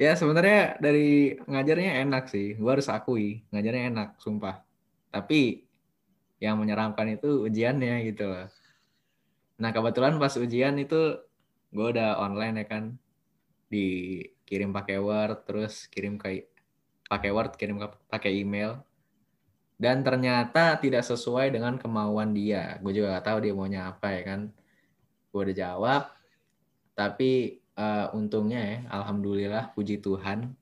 Ya 0.00 0.16
sebenarnya 0.16 0.80
dari 0.80 1.36
ngajarnya 1.44 2.00
enak 2.08 2.32
sih. 2.32 2.56
Gua 2.56 2.80
harus 2.80 2.88
akui 2.88 3.44
ngajarnya 3.52 3.92
enak, 3.92 4.08
sumpah. 4.16 4.64
Tapi 5.12 5.68
yang 6.40 6.56
menyeramkan 6.56 7.12
itu 7.12 7.44
ujiannya 7.44 8.08
gitu 8.08 8.24
loh. 8.24 8.48
Nah 9.60 9.68
kebetulan 9.76 10.16
pas 10.16 10.32
ujian 10.40 10.80
itu 10.80 11.20
gue 11.70 11.86
udah 11.96 12.18
online 12.18 12.62
ya 12.62 12.66
kan, 12.66 12.84
dikirim 13.70 14.74
pakai 14.74 14.98
Word, 14.98 15.46
terus 15.46 15.86
kirim 15.86 16.18
ke 16.18 16.50
pakai 17.06 17.30
Word, 17.30 17.54
kirim 17.54 17.78
pakai 18.10 18.42
email. 18.42 18.82
Dan 19.80 20.04
ternyata 20.04 20.76
tidak 20.76 21.08
sesuai 21.08 21.56
dengan 21.56 21.80
kemauan 21.80 22.36
dia. 22.36 22.76
Gue 22.84 22.92
juga 22.92 23.16
gak 23.16 23.32
tahu 23.32 23.38
dia 23.40 23.56
maunya 23.56 23.88
apa 23.88 24.12
ya 24.12 24.22
kan. 24.28 24.40
Gue 25.32 25.40
udah 25.48 25.56
jawab, 25.56 26.02
tapi 26.92 27.62
uh, 27.78 28.12
untungnya 28.12 28.60
ya, 28.60 28.78
alhamdulillah, 28.92 29.72
puji 29.72 30.02
Tuhan, 30.02 30.52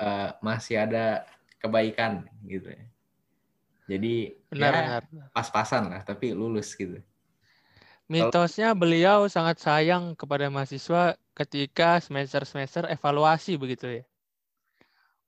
uh, 0.00 0.30
masih 0.40 0.80
ada 0.80 1.28
kebaikan 1.60 2.24
gitu 2.48 2.70
ya. 2.72 2.84
Jadi 3.90 4.38
benar, 4.46 4.72
ya 4.72 5.28
pas-pasan 5.34 5.90
lah, 5.90 6.00
tapi 6.06 6.30
lulus 6.30 6.72
gitu. 6.78 7.02
Mitosnya 8.10 8.74
beliau 8.74 9.30
sangat 9.30 9.62
sayang 9.62 10.18
kepada 10.18 10.50
mahasiswa 10.50 11.14
ketika 11.38 12.02
semester-semester 12.02 12.90
evaluasi 12.90 13.54
begitu 13.54 14.02
ya 14.02 14.04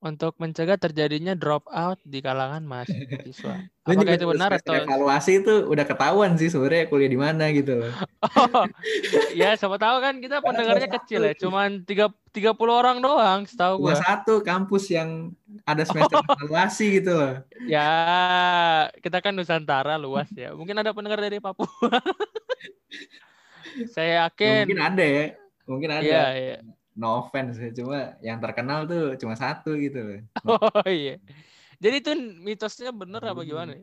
untuk 0.03 0.35
mencegah 0.43 0.75
terjadinya 0.75 1.39
drop 1.39 1.63
out 1.71 2.03
di 2.03 2.19
kalangan 2.19 2.67
mahasiswa. 2.67 3.71
Apakah 3.87 4.15
itu 4.15 4.27
benar 4.27 4.51
atau 4.59 4.75
evaluasi 4.75 5.43
itu 5.43 5.55
udah 5.67 5.87
ketahuan 5.87 6.35
sih 6.35 6.51
sebenarnya 6.51 6.91
kuliah 6.91 7.11
di 7.11 7.19
mana 7.19 7.55
gitu 7.55 7.79
loh. 7.79 7.95
Oh, 8.33 8.67
ya 9.35 9.55
siapa 9.59 9.77
tahu 9.77 9.99
kan 9.99 10.23
kita 10.23 10.39
pendengarnya 10.41 10.89
kecil 10.89 11.27
ya, 11.27 11.35
cuman 11.35 11.83
tiga 11.83 12.09
tiga 12.31 12.55
puluh 12.55 12.79
orang 12.79 13.03
doang 13.03 13.45
setahu 13.45 13.87
gua. 13.87 13.99
satu 13.99 14.41
kampus 14.47 14.89
yang 14.95 15.35
ada 15.67 15.83
semester 15.83 16.23
oh. 16.23 16.27
evaluasi 16.39 17.03
gitu 17.03 17.13
loh. 17.13 17.35
Ya, 17.67 17.91
kita 19.03 19.19
kan 19.19 19.35
Nusantara 19.35 19.99
luas 19.99 20.31
ya. 20.35 20.55
Mungkin 20.55 20.79
ada 20.79 20.95
pendengar 20.95 21.19
dari 21.19 21.43
Papua. 21.43 21.67
Saya 23.95 24.27
yakin. 24.27 24.67
Mungkin 24.69 24.83
ada 24.83 25.05
ya. 25.05 25.27
Mungkin 25.67 25.91
ada. 25.91 26.05
Iya, 26.05 26.25
iya 26.37 26.59
no 26.93 27.25
offense 27.25 27.57
cuma 27.73 28.17
yang 28.21 28.37
terkenal 28.37 28.85
tuh 28.85 29.17
cuma 29.17 29.35
satu 29.37 29.77
gitu 29.81 30.01
loh. 30.01 30.21
Oh 30.85 30.89
iya. 30.89 31.17
Jadi 31.83 31.97
itu 31.99 32.13
mitosnya 32.45 32.93
bener 32.95 33.23
apa 33.25 33.43
gimana? 33.43 33.75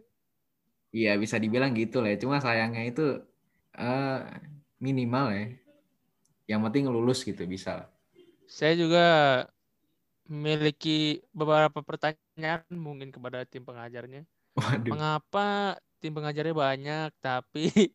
Iya 0.93 1.17
bisa 1.19 1.35
dibilang 1.41 1.73
gitu 1.75 1.99
lah. 1.99 2.15
Cuma 2.15 2.39
sayangnya 2.39 2.85
itu 2.85 3.19
uh, 3.75 4.19
minimal 4.79 5.33
ya. 5.33 5.45
Yang 6.55 6.59
penting 6.69 6.83
lulus 6.89 7.19
gitu 7.25 7.43
bisa. 7.45 7.89
Saya 8.49 8.73
juga 8.77 9.05
memiliki 10.29 11.21
beberapa 11.33 11.81
pertanyaan 11.81 12.65
mungkin 12.73 13.09
kepada 13.09 13.45
tim 13.45 13.65
pengajarnya. 13.65 14.25
Waduh. 14.57 14.89
Mengapa 14.93 15.77
tim 15.99 16.13
pengajarnya 16.15 16.55
banyak 16.55 17.09
tapi 17.19 17.93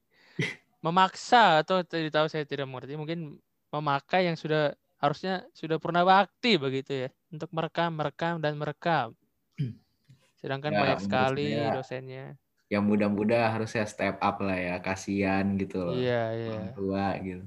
memaksa 0.84 1.64
atau 1.64 1.80
tidak 1.80 2.12
tahu 2.12 2.26
saya 2.28 2.44
tidak 2.44 2.68
mengerti 2.68 3.00
mungkin 3.00 3.40
memakai 3.72 4.28
yang 4.28 4.36
sudah 4.36 4.76
harusnya 5.00 5.48
sudah 5.56 5.80
pernah 5.80 6.04
bakti 6.04 6.60
begitu 6.60 7.08
ya 7.08 7.10
untuk 7.32 7.48
merekam, 7.56 7.96
merekam 7.96 8.36
dan 8.38 8.54
merekam. 8.60 9.16
Sedangkan 10.40 10.76
ya, 10.76 10.80
banyak 10.84 11.00
sekali 11.00 11.48
saya, 11.56 11.72
dosennya. 11.72 12.24
Yang 12.68 12.84
muda-muda 12.84 13.48
harusnya 13.48 13.88
step 13.88 14.20
up 14.20 14.36
lah 14.44 14.60
ya, 14.60 14.76
kasihan 14.84 15.56
gitu 15.56 15.88
loh. 15.88 15.96
Iya, 15.96 16.22
iya. 16.36 16.60
tua 16.76 17.16
gitu. 17.24 17.44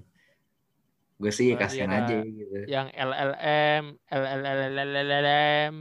Gue 1.18 1.34
sih 1.34 1.54
kasihan 1.58 1.90
aja 1.94 2.22
gitu. 2.22 2.66
Yang 2.70 2.88
LLM, 2.94 3.84
LLM, 4.10 5.74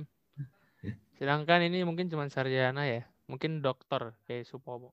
Sedangkan 1.19 1.61
ini 1.65 1.85
mungkin 1.85 2.09
cuma 2.13 2.29
sarjana 2.29 2.85
ya. 2.85 3.05
Mungkin 3.29 3.61
dokter 3.65 4.13
kayak 4.29 4.45
Supomo. 4.49 4.93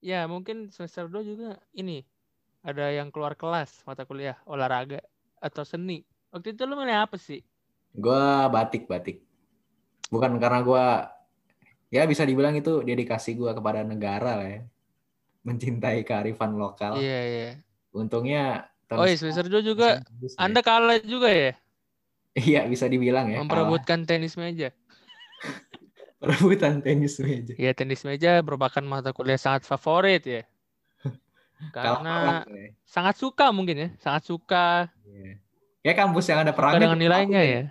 Ya, 0.00 0.24
mungkin 0.24 0.72
semester 0.72 1.06
2 1.12 1.20
juga 1.20 1.60
ini 1.76 2.00
ada 2.64 2.88
yang 2.88 3.12
keluar 3.12 3.36
kelas 3.36 3.84
mata 3.84 4.08
kuliah 4.08 4.40
olahraga 4.48 5.04
atau 5.40 5.64
seni. 5.64 6.04
Waktu 6.32 6.56
itu 6.56 6.64
lu 6.64 6.76
milih 6.76 7.04
apa 7.04 7.20
sih? 7.20 7.44
Gua 7.92 8.48
batik 8.48 8.88
batik. 8.88 9.20
Bukan 10.08 10.40
karena 10.40 10.60
gua 10.64 10.84
ya 11.92 12.08
bisa 12.08 12.24
dibilang 12.24 12.56
itu 12.56 12.80
dedikasi 12.80 13.36
gua 13.36 13.52
kepada 13.52 13.84
negara 13.84 14.40
lah 14.40 14.48
ya. 14.48 14.62
Mencintai 15.44 16.00
kearifan 16.04 16.56
lokal. 16.56 16.96
Iya 17.00 17.20
iya. 17.28 17.50
Untungnya 17.92 18.72
Oh 18.90 19.06
iya 19.06 19.14
semester 19.14 19.46
dua 19.46 19.62
juga 19.62 20.02
Anda 20.34 20.66
kalah 20.66 20.98
juga 21.06 21.30
ya? 21.30 21.54
Iya 22.34 22.66
bisa 22.66 22.90
dibilang 22.90 23.30
ya. 23.30 23.38
Memperebutkan 23.38 24.02
kalah. 24.02 24.08
tenis 24.08 24.34
meja. 24.34 24.72
Perebutan 26.20 26.84
tenis 26.84 27.16
meja. 27.16 27.56
Iya 27.56 27.72
tenis 27.72 28.04
meja 28.04 28.44
merupakan 28.44 28.84
mata 28.84 29.16
kuliah 29.16 29.40
sangat 29.40 29.64
favorit 29.64 30.20
ya. 30.28 30.42
Karena 31.76 32.44
ya. 32.44 32.76
sangat 32.84 33.16
suka 33.16 33.48
mungkin 33.56 33.76
ya, 33.80 33.88
sangat 34.04 34.28
suka. 34.28 34.92
Yeah. 35.08 35.40
Ya 35.80 35.92
kampus 35.96 36.28
yang 36.28 36.44
ada 36.44 36.52
perang 36.52 36.76
dengan 36.76 37.00
nilainya 37.00 37.40
ya. 37.40 37.62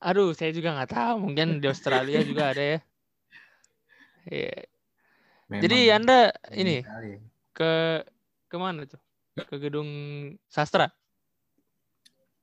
Aduh, 0.00 0.32
saya 0.32 0.56
juga 0.56 0.72
nggak 0.72 0.88
tahu. 0.96 1.14
Mungkin 1.28 1.60
di 1.60 1.68
Australia 1.68 2.24
juga 2.24 2.56
ada 2.56 2.64
ya. 2.64 2.78
Yeah. 4.24 4.64
Jadi 5.48 5.78
anda 5.92 6.32
ini 6.52 6.80
ke 7.52 8.04
ke 8.48 8.56
mana 8.56 8.88
tuh? 8.88 9.00
Ke 9.36 9.60
gedung 9.60 9.88
sastra? 10.48 10.88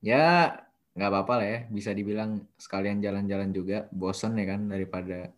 Ya 0.02 0.65
nggak 0.96 1.10
apa-apa 1.12 1.34
lah 1.44 1.48
ya. 1.48 1.60
Bisa 1.68 1.92
dibilang 1.92 2.42
sekalian 2.56 3.04
jalan-jalan 3.04 3.52
juga. 3.52 3.86
Bosen 3.92 4.40
ya 4.40 4.56
kan 4.56 4.72
daripada 4.72 5.30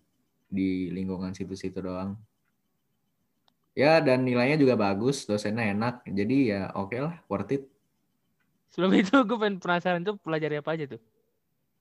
di 0.48 0.94
lingkungan 0.94 1.34
situ-situ 1.34 1.82
doang. 1.82 2.16
Ya 3.78 4.02
dan 4.02 4.26
nilainya 4.26 4.58
juga 4.58 4.78
bagus, 4.78 5.26
dosennya 5.26 5.74
enak. 5.74 6.06
Jadi 6.08 6.54
ya 6.54 6.72
oke 6.74 6.94
okay 6.94 7.00
lah, 7.04 7.16
worth 7.30 7.54
it. 7.54 7.64
Sebelum 8.74 8.94
itu 8.98 9.14
gue 9.28 9.38
pengen 9.38 9.58
penasaran 9.58 10.02
tuh 10.06 10.16
pelajari 10.22 10.62
apa 10.62 10.70
aja 10.74 10.86
tuh? 10.98 11.02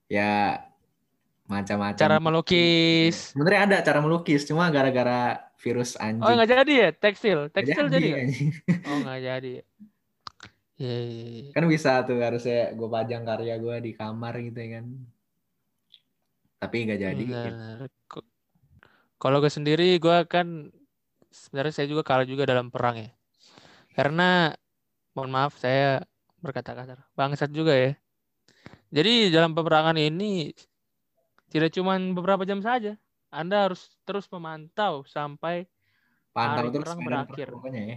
Ya 0.09 0.61
macam-macam. 1.47 1.97
Cara 1.97 2.19
melukis. 2.19 3.33
Sebenarnya 3.33 3.61
ada 3.71 3.77
cara 3.87 3.99
melukis, 4.03 4.45
cuma 4.45 4.69
gara-gara 4.69 5.47
virus 5.63 5.97
anjing. 5.97 6.23
Oh 6.23 6.33
nggak 6.35 6.51
jadi 6.53 6.73
ya 6.75 6.91
tekstil, 6.93 7.39
tekstil 7.51 7.87
jadi. 7.89 8.09
jadi 8.13 8.35
oh 8.87 8.97
nggak 9.03 9.21
jadi. 9.23 9.53
Yeah. 10.77 11.01
Iya, 11.09 11.27
iya. 11.49 11.51
Kan 11.57 11.65
bisa 11.73 12.05
tuh 12.05 12.21
harusnya 12.21 12.77
gue 12.77 12.89
pajang 12.89 13.25
karya 13.25 13.57
gue 13.57 13.77
di 13.81 13.93
kamar 13.97 14.37
gitu 14.45 14.59
ya 14.61 14.69
kan. 14.81 14.87
Tapi 16.61 16.77
nggak 16.85 17.01
jadi. 17.01 17.25
Gitu. 17.25 17.51
Kalau 19.17 19.41
gue 19.41 19.49
sendiri 19.49 19.97
gue 19.97 20.19
kan 20.29 20.69
sebenarnya 21.33 21.73
saya 21.73 21.87
juga 21.89 22.05
kalah 22.05 22.29
juga 22.29 22.45
dalam 22.45 22.69
perang 22.69 23.01
ya. 23.01 23.11
Karena 23.97 24.53
mohon 25.17 25.33
maaf 25.33 25.57
saya 25.57 26.05
berkata 26.45 26.77
kasar. 26.77 27.01
Bangsat 27.17 27.49
juga 27.49 27.73
ya. 27.73 27.97
Jadi 28.93 29.33
dalam 29.33 29.57
peperangan 29.57 29.97
ini 29.97 30.53
Tidak 31.47 31.71
cuma 31.79 31.95
beberapa 31.97 32.43
jam 32.43 32.59
saja. 32.59 32.99
Anda 33.31 33.71
harus 33.71 33.87
terus 34.03 34.27
memantau 34.29 35.07
sampai 35.07 35.71
Pantau 36.37 36.69
Hari 36.69 36.75
terus 36.75 36.85
perang 36.85 37.01
berakhir. 37.01 37.49
pokoknya 37.49 37.83
ya. 37.87 37.97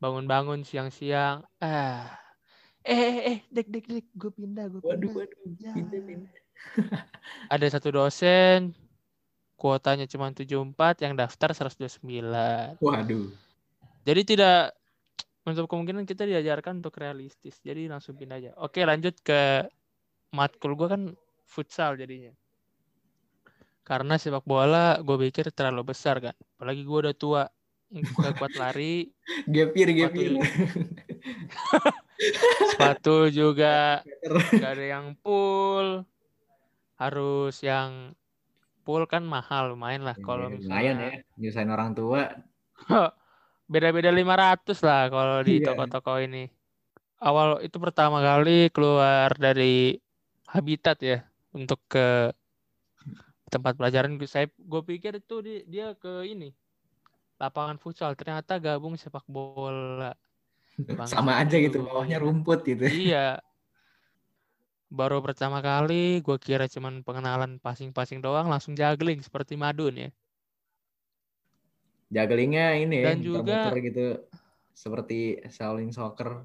Bangun-bangun 0.00 0.62
siang-siang. 0.62 1.44
Ah. 1.60 2.16
Eh, 2.86 2.94
eh, 2.94 3.18
eh, 3.26 3.38
dek, 3.50 3.66
dek, 3.66 3.84
dek, 3.90 4.06
gue 4.14 4.30
pindah, 4.30 4.70
gue 4.70 4.80
Waduh, 4.80 5.10
pindah. 5.10 5.26
waduh. 5.26 5.50
Ya. 5.58 5.72
Pindah, 5.74 6.00
pindah. 6.06 6.32
Ada 7.52 7.66
satu 7.78 7.90
dosen, 7.90 8.78
kuotanya 9.58 10.06
cuma 10.06 10.30
74, 10.30 11.02
yang 11.02 11.18
daftar 11.18 11.50
129. 11.50 12.78
Waduh. 12.78 13.26
Jadi 14.06 14.22
tidak 14.22 14.76
untuk 15.46 15.66
kemungkinan 15.66 16.06
kita 16.06 16.26
diajarkan 16.26 16.78
untuk 16.78 16.94
realistis. 16.98 17.58
Jadi 17.62 17.90
langsung 17.90 18.14
pindah 18.14 18.38
aja. 18.38 18.50
Oke, 18.62 18.86
lanjut 18.86 19.18
ke 19.22 19.66
matkul 20.34 20.78
gue 20.78 20.86
kan 20.90 21.02
futsal 21.46 21.98
jadinya. 21.98 22.34
Karena 23.86 24.18
sepak 24.18 24.42
bola 24.42 24.98
gue 24.98 25.16
pikir 25.30 25.54
terlalu 25.54 25.94
besar 25.94 26.18
kan. 26.18 26.34
Apalagi 26.58 26.82
gue 26.82 26.98
udah 27.06 27.14
tua. 27.14 27.42
Gak 27.92 28.34
kuat 28.36 28.54
lari. 28.58 29.14
Gapir, 29.46 29.88
gapir. 29.94 30.34
Sepatu 32.74 33.30
juga 33.30 34.02
gak 34.52 34.72
ada 34.74 34.84
yang 34.84 35.06
full. 35.22 36.02
Harus 36.98 37.60
yang 37.62 38.16
full 38.82 39.06
kan 39.06 39.22
mahal 39.22 39.76
lumayan 39.76 40.02
lah. 40.02 40.16
Kalau 40.18 40.50
Lumayan 40.50 40.58
misalnya 40.58 40.92
ya, 40.98 41.10
nyusahin 41.38 41.70
orang 41.70 41.90
tua. 41.94 42.22
beda-beda 43.72 44.14
500 44.14 44.78
lah 44.86 45.02
kalau 45.10 45.38
di 45.42 45.58
Iya. 45.58 45.66
toko-toko 45.74 46.18
ini. 46.22 46.46
Awal 47.18 47.64
itu 47.64 47.76
pertama 47.80 48.20
kali 48.20 48.68
keluar 48.70 49.32
dari 49.34 49.96
habitat 50.46 51.00
ya 51.02 51.24
untuk 51.56 51.80
ke 51.88 52.30
tempat 53.48 53.78
pelajaran 53.78 54.18
saya 54.26 54.50
gue 54.52 54.82
pikir 54.84 55.22
itu 55.22 55.38
di- 55.40 55.64
dia 55.66 55.94
ke 55.96 56.26
ini 56.26 56.50
lapangan 57.36 57.76
futsal 57.76 58.16
ternyata 58.16 58.56
gabung 58.56 58.96
sepak 58.96 59.24
bola. 59.28 60.12
Bangsat 60.76 61.16
Sama 61.16 61.40
aja 61.40 61.56
gitu, 61.56 61.84
bawahnya 61.84 62.20
rumput 62.20 62.64
gitu. 62.64 62.84
Iya. 62.84 63.40
Baru 64.98 65.18
pertama 65.18 65.58
kali 65.58 66.22
gue 66.22 66.38
kira 66.38 66.70
cuman 66.70 67.02
pengenalan 67.02 67.58
passing-passing 67.58 68.22
doang 68.22 68.46
langsung 68.46 68.72
juggling 68.78 69.18
seperti 69.18 69.58
Madun 69.58 70.08
ya. 70.08 70.10
Jugglingnya 72.06 72.78
ini 72.78 73.02
ya, 73.02 73.06
Dan 73.12 73.18
juga- 73.24 73.74
gitu. 73.74 74.22
Seperti 74.76 75.40
Shaolin 75.48 75.90
Soccer. 75.90 76.44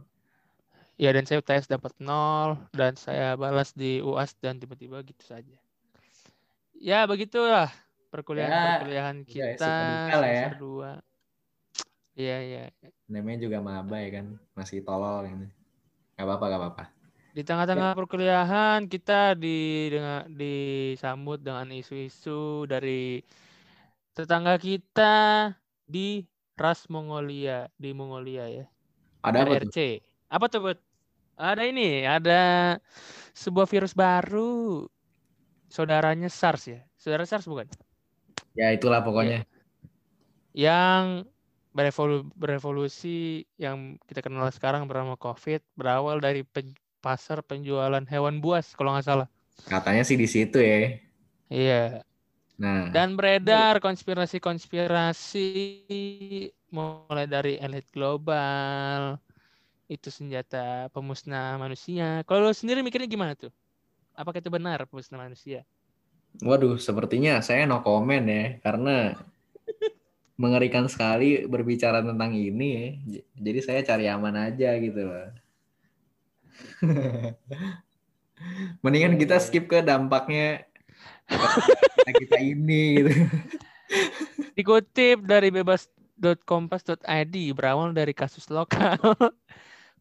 Ya 0.96 1.12
dan 1.12 1.26
saya 1.26 1.42
UTS 1.44 1.68
dapat 1.68 1.92
nol 2.00 2.56
dan 2.72 2.94
saya 2.96 3.34
balas 3.36 3.74
di 3.76 4.00
UAS 4.00 4.38
dan 4.40 4.62
tiba-tiba 4.62 5.02
gitu 5.04 5.22
saja. 5.26 5.58
Ya 6.78 7.04
begitulah 7.06 7.70
perkuliahan-perkuliahan 8.12 9.16
ya, 9.24 9.56
kita 9.56 9.72
duka 9.72 10.16
lah 10.20 10.30
ya. 10.30 10.46
semester 10.52 10.56
2. 10.60 12.20
Iya 12.20 12.38
iya. 12.44 12.64
Namanya 13.08 13.40
juga 13.40 13.58
maba 13.64 13.98
ya 14.04 14.10
kan, 14.22 14.36
masih 14.54 14.84
tolol 14.84 15.24
ini. 15.26 15.48
Gak 16.20 16.28
apa-apa, 16.28 16.46
gak 16.52 16.60
apa-apa. 16.60 16.84
Di 17.32 17.42
tengah-tengah 17.48 17.96
perkuliahan 17.96 18.92
kita 18.92 19.40
di 19.40 19.88
dengan 19.88 20.28
disambut 20.28 21.40
dengan 21.40 21.72
isu-isu 21.72 22.68
dari 22.68 23.24
tetangga 24.12 24.60
kita 24.60 25.56
di 25.88 26.28
ras 26.60 26.92
Mongolia 26.92 27.72
di 27.80 27.96
Mongolia 27.96 28.52
ya. 28.52 28.66
Ada 29.24 29.48
apa 29.48 29.48
tuh? 29.48 29.56
RRC. 29.56 29.80
Apa 30.28 30.46
tuh, 30.52 30.60
Bud? 30.60 30.80
Ada 31.40 31.64
ini, 31.66 32.04
ada 32.04 32.42
sebuah 33.32 33.66
virus 33.66 33.96
baru. 33.96 34.86
Saudaranya 35.72 36.28
SARS 36.28 36.68
ya. 36.68 36.84
Saudara 37.00 37.24
SARS 37.24 37.48
bukan? 37.48 37.72
Ya 38.58 38.72
itulah 38.76 39.00
pokoknya. 39.00 39.48
Yang 40.52 41.32
berevolu- 41.72 42.28
berevolusi 42.36 43.48
yang 43.56 43.96
kita 44.04 44.20
kenal 44.20 44.52
sekarang 44.52 44.84
bernama 44.88 45.16
COVID 45.16 45.64
berawal 45.80 46.20
dari 46.20 46.44
pen- 46.44 46.76
pasar 47.00 47.42
penjualan 47.42 48.04
hewan 48.06 48.44
buas 48.44 48.76
kalau 48.76 48.94
nggak 48.94 49.08
salah. 49.08 49.28
Katanya 49.66 50.04
sih 50.04 50.20
di 50.20 50.28
situ 50.28 50.60
ya. 50.60 51.00
Iya. 51.52 52.04
Nah, 52.62 52.94
Dan 52.94 53.18
beredar 53.18 53.82
konspirasi-konspirasi 53.82 55.48
mulai 56.70 57.26
dari 57.26 57.58
elit 57.58 57.88
global, 57.90 59.18
itu 59.90 60.08
senjata 60.14 60.88
pemusnah 60.94 61.58
manusia. 61.58 62.22
Kalau 62.24 62.48
lo 62.48 62.54
sendiri 62.54 62.86
mikirnya 62.86 63.10
gimana 63.10 63.34
tuh? 63.36 63.50
Apakah 64.14 64.40
itu 64.40 64.52
benar 64.54 64.86
pemusnah 64.88 65.20
manusia? 65.20 65.66
Waduh, 66.40 66.80
sepertinya 66.80 67.44
saya 67.44 67.68
no 67.68 67.84
comment 67.84 68.24
ya, 68.24 68.58
karena 68.64 69.20
mengerikan 70.42 70.90
sekali 70.90 71.46
berbicara 71.46 72.02
tentang 72.02 72.34
ini 72.34 72.70
ya. 72.74 72.88
Jadi 73.38 73.60
saya 73.62 73.86
cari 73.86 74.10
aman 74.10 74.36
aja 74.50 74.74
gitu 74.82 75.02
loh. 75.06 75.30
Mendingan 78.82 79.22
kita 79.22 79.38
Iya. 79.38 79.46
skip 79.46 79.70
ke 79.70 79.86
dampaknya 79.86 80.66
kita, 81.30 82.12
kita 82.26 82.38
ini 82.42 82.82
gitu. 82.98 83.12
Dikutip 84.58 85.22
dari 85.30 85.54
bebas.kompas.id 85.54 87.36
berawal 87.54 87.94
dari 87.94 88.18
kasus 88.18 88.50
lokal. 88.50 88.98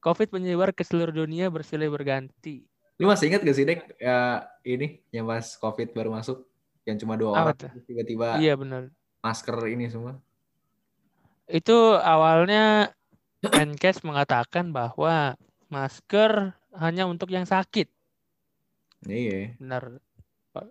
COVID 0.00 0.32
menyebar 0.32 0.72
ke 0.72 0.80
seluruh 0.80 1.12
dunia 1.12 1.52
bersilih 1.52 1.92
berganti. 1.92 2.69
Lu 3.00 3.08
masih 3.08 3.26
ingat 3.26 3.40
gak 3.40 3.56
sih 3.56 3.64
Dek 3.64 3.96
ya 3.96 4.18
ini 4.62 5.00
yang 5.08 5.24
pas 5.24 5.56
COVID 5.56 5.90
baru 5.90 6.12
masuk 6.12 6.44
yang 6.84 6.96
cuma 6.96 7.16
dua 7.16 7.32
Apa 7.32 7.40
orang 7.46 7.56
tuh? 7.56 7.70
tiba-tiba 7.82 8.36
Iya 8.36 8.54
benar. 8.54 8.92
masker 9.18 9.56
ini 9.66 9.88
semua. 9.88 10.20
Itu 11.46 11.72
awalnya 11.96 12.92
Menkes 13.40 14.04
mengatakan 14.04 14.68
bahwa 14.70 15.32
masker 15.66 16.52
hanya 16.72 17.04
untuk 17.04 17.28
yang 17.28 17.42
sakit. 17.42 17.88
Iya. 19.02 19.56
Benar. 19.56 19.96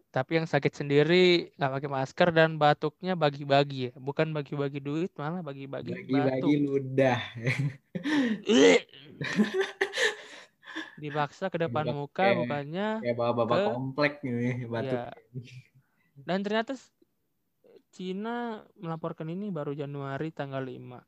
Tapi 0.10 0.38
yang 0.38 0.46
sakit 0.46 0.76
sendiri 0.76 1.50
nggak 1.56 1.72
pakai 1.72 1.89
masker 1.89 2.30
dan 2.30 2.56
batuknya 2.56 3.15
bagi-bagi 3.15 3.89
ya. 3.89 3.94
Bukan 3.96 4.30
bagi-bagi 4.30 4.78
duit, 4.78 5.10
malah 5.15 5.42
bagi-bagi 5.42 5.96
Bagi-bagi 5.96 6.30
batuk. 6.46 6.52
ludah. 6.62 7.20
Ih. 10.80 11.08
Dipaksa 11.08 11.48
ke 11.48 11.58
depan 11.60 11.84
Dibak- 11.86 11.96
muka 11.96 12.15
kayak- 12.24 12.38
bukannya 12.39 12.88
Kayak 13.04 13.15
bapak-bapak 13.15 13.58
Ke- 13.60 13.68
komplek 13.72 14.13
ini 14.24 14.50
batuk. 14.65 15.00
ya. 15.00 15.12
Dan 16.20 16.39
ternyata 16.42 16.74
Cina 17.89 18.38
melaporkan 18.78 19.28
ini 19.28 19.50
baru 19.50 19.74
Januari 19.74 20.30
tanggal 20.30 20.62
5. 20.62 21.02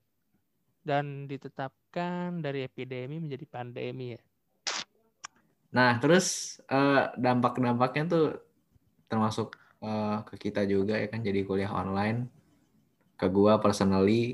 Dan 0.82 1.30
ditetapkan 1.30 2.42
dari 2.42 2.66
epidemi 2.66 3.22
menjadi 3.22 3.46
pandemi 3.46 4.18
ya. 4.18 4.22
Nah, 5.72 5.96
terus 6.02 6.58
eh, 6.66 7.04
dampak-dampaknya 7.16 8.04
tuh 8.08 8.26
termasuk 9.08 9.56
eh, 9.80 10.18
ke 10.26 10.36
kita 10.38 10.66
juga 10.66 10.98
ya 10.98 11.06
kan 11.06 11.22
jadi 11.22 11.42
kuliah 11.42 11.70
online. 11.70 12.28
Ke 13.14 13.30
gua 13.30 13.62
personally, 13.62 14.34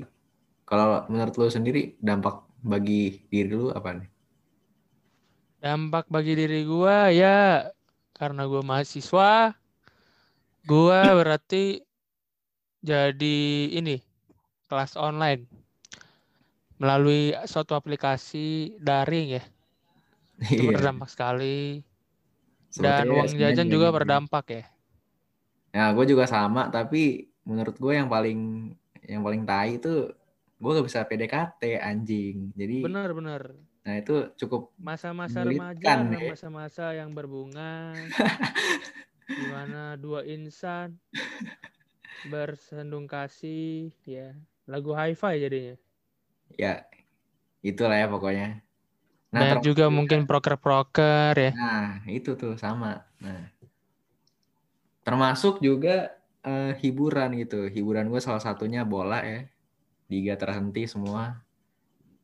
kalau 0.64 1.04
menurut 1.06 1.36
lu 1.36 1.48
sendiri 1.48 2.00
dampak 2.00 2.40
bagi 2.58 3.28
diri 3.28 3.52
lu 3.52 3.68
apa 3.68 3.92
nih? 3.92 4.08
Dampak 5.58 6.06
bagi 6.06 6.38
diri 6.38 6.62
gua 6.62 7.10
ya 7.10 7.66
karena 8.14 8.46
gua 8.46 8.62
mahasiswa, 8.62 9.58
gua 10.62 11.00
berarti 11.18 11.82
jadi 12.78 13.36
ini 13.74 13.98
kelas 14.70 14.94
online 14.98 15.42
melalui 16.78 17.34
suatu 17.50 17.74
aplikasi 17.74 18.78
daring 18.78 19.38
ya. 19.38 19.42
Itu 20.46 20.62
Iya. 20.62 20.70
berdampak 20.70 21.08
sekali 21.10 21.82
dan 22.78 23.10
uang 23.10 23.34
jajan 23.42 23.68
juga 23.74 23.90
gitu. 23.90 23.96
berdampak 23.96 24.44
ya. 24.54 24.64
Ya, 25.76 25.92
gue 25.96 26.04
juga 26.12 26.24
sama, 26.34 26.60
tapi 26.72 27.28
menurut 27.48 27.76
gue 27.82 27.92
yang 28.00 28.08
paling 28.14 28.38
yang 29.12 29.22
paling 29.26 29.42
tai 29.48 29.68
itu 29.78 29.88
gue 30.60 30.70
gak 30.78 30.86
bisa 30.88 31.00
PDKT 31.08 31.62
anjing. 31.88 32.36
Jadi, 32.58 32.74
Benar-benar. 32.82 33.67
Nah 33.86 33.94
itu 33.96 34.14
cukup 34.36 34.72
Masa-masa 34.76 35.42
remaja 35.42 36.04
ya. 36.04 36.28
masa-masa 36.28 36.92
yang 36.92 37.10
berbunga 37.12 37.94
di 39.28 39.44
mana 39.48 39.96
dua 39.96 40.24
insan 40.24 40.96
bersandung 42.24 43.06
kasih 43.06 43.92
ya. 44.04 44.34
Lagu 44.68 44.92
hi-fi 44.92 45.40
jadinya. 45.40 45.76
ya 46.56 46.84
itulah 47.62 47.96
ya 47.96 48.06
pokoknya. 48.08 48.48
Nah, 49.28 49.40
Dan 49.44 49.56
juga 49.60 49.92
mungkin 49.92 50.24
proker-proker 50.24 51.32
ya. 51.36 51.52
Nah, 51.52 51.90
itu 52.08 52.32
tuh 52.36 52.56
sama. 52.56 53.04
Nah, 53.20 53.52
termasuk 55.04 55.60
juga 55.60 56.16
eh, 56.44 56.72
hiburan 56.80 57.36
gitu. 57.36 57.68
Hiburan 57.68 58.08
gue 58.08 58.20
salah 58.20 58.40
satunya 58.40 58.84
bola 58.84 59.20
ya. 59.24 59.44
Liga 60.08 60.34
terhenti 60.40 60.88
semua. 60.88 61.44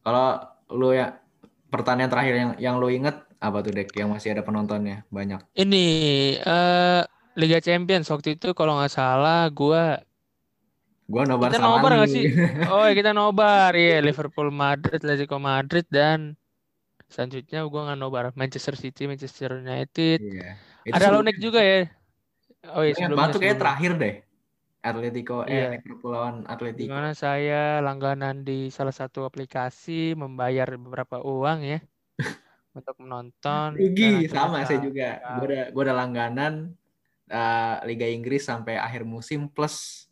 Kalau 0.01 0.41
lu 0.73 0.97
ya 0.97 1.21
pertanyaan 1.75 2.07
terakhir 2.09 2.35
yang 2.35 2.51
yang 2.57 2.75
lu 2.79 2.87
inget 2.89 3.19
apa 3.37 3.59
tuh 3.61 3.71
Dek 3.71 3.91
yang 3.93 4.09
masih 4.09 4.31
ada 4.31 4.41
penontonnya 4.41 5.03
banyak. 5.11 5.43
Ini 5.53 5.87
eh 6.39 7.03
Liga 7.35 7.59
Champions 7.59 8.07
waktu 8.07 8.39
itu 8.39 8.55
kalau 8.55 8.79
nggak 8.79 8.95
salah 8.95 9.51
gua 9.51 9.99
Gua 11.05 11.29
nobar 11.29 11.53
kita 11.53 11.61
nobar 11.61 11.91
nggak 12.01 12.09
sih? 12.09 12.25
Oh 12.73 12.87
kita 12.89 13.11
nobar 13.11 13.75
ya 13.75 14.01
Liverpool 14.01 14.49
Madrid, 14.49 14.97
Atletico 14.97 15.37
Madrid 15.37 15.85
dan 15.91 16.33
selanjutnya 17.07 17.61
gua 17.67 17.91
nggak 17.91 17.99
nobar 17.99 18.25
Manchester 18.33 18.73
City, 18.73 19.05
Manchester 19.05 19.61
United. 19.61 20.19
Itu 20.23 20.89
Ada 20.89 20.97
sebelumnya- 21.05 21.13
Lonek 21.13 21.37
juga 21.37 21.61
ya. 21.61 21.85
Oh 22.73 22.81
iya 22.81 22.97
sebelumnya. 22.97 23.29
tuh 23.29 23.37
kayak 23.37 23.37
sebelumnya. 23.37 23.61
terakhir 23.61 23.91
deh. 24.01 24.15
Atletico 24.85 25.49
eh 25.49 25.49
Iya. 25.49 25.69
Liverpool 25.81 26.13
lawan 26.13 26.37
Atletico. 26.45 26.85
Di 26.85 26.93
mana 26.93 27.17
saya 27.17 27.81
langganan 27.81 28.45
di 28.45 28.69
salah 28.69 28.93
satu 28.93 29.25
aplikasi 29.25 30.13
membayar 30.13 30.69
beberapa 30.77 31.25
uang 31.25 31.65
ya 31.65 31.81
untuk 32.77 32.95
menonton. 33.01 33.81
Rugi 33.81 34.29
sama 34.29 34.69
saya 34.69 34.85
juga. 34.85 35.25
Gue 35.41 35.49
udah 35.49 35.65
gua 35.73 35.83
udah 35.89 35.97
langganan 35.97 36.77
eh, 37.33 37.77
Liga 37.89 38.05
Inggris 38.05 38.45
sampai 38.45 38.77
akhir 38.77 39.09
musim 39.09 39.49
plus 39.49 40.07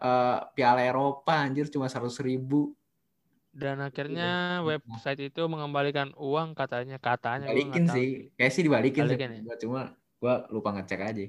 eh, 0.00 0.38
Piala 0.56 0.80
Eropa 0.80 1.36
anjir 1.36 1.68
cuma 1.68 1.92
seratus 1.92 2.24
ribu. 2.24 2.72
Dan 3.50 3.82
akhirnya 3.82 4.62
website 4.62 5.28
itu 5.28 5.42
mengembalikan 5.50 6.14
uang 6.16 6.54
katanya 6.56 6.96
katanya 7.02 7.50
Balikin 7.50 7.84
sih. 7.90 8.32
Kayak 8.38 8.52
sih 8.56 8.62
dibalikin 8.64 9.04
sih. 9.04 9.18
Balikin 9.18 9.30
ya? 9.36 9.40
Gua 9.44 9.56
cuma 9.60 9.80
gua 10.16 10.34
lupa 10.48 10.72
ngecek 10.72 11.00
aja. 11.04 11.26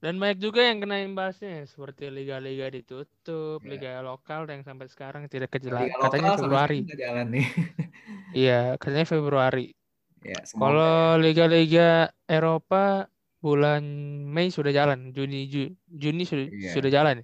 Dan 0.00 0.16
banyak 0.16 0.40
juga 0.40 0.64
yang 0.64 0.80
kena 0.80 1.04
imbasnya 1.04 1.68
seperti 1.68 2.08
liga-liga 2.08 2.72
ditutup, 2.72 3.60
Iya. 3.60 3.68
liga 3.68 3.90
lokal 4.00 4.48
yang 4.48 4.64
sampai 4.64 4.88
sekarang 4.88 5.28
tidak 5.28 5.52
kejelas. 5.52 5.92
Liga 5.92 6.00
Katanya 6.00 6.30
Februari. 6.34 6.78
jalan 6.88 7.26
nih. 7.30 7.46
Iya, 8.32 8.60
katanya 8.76 9.04
Februari. 9.04 9.76
ya, 10.22 10.40
semoga 10.42 10.64
Kalau 10.64 10.96
liga-liga 11.18 11.88
Eropa 12.24 13.10
bulan 13.38 13.82
Mei 14.24 14.48
sudah 14.48 14.70
jalan, 14.70 15.10
Juni 15.10 15.44
Ju- 15.46 15.74
Juni 15.86 16.24
sudah 16.24 16.46
Iya. 16.48 16.70
sudah 16.72 16.90
jalan. 16.90 17.16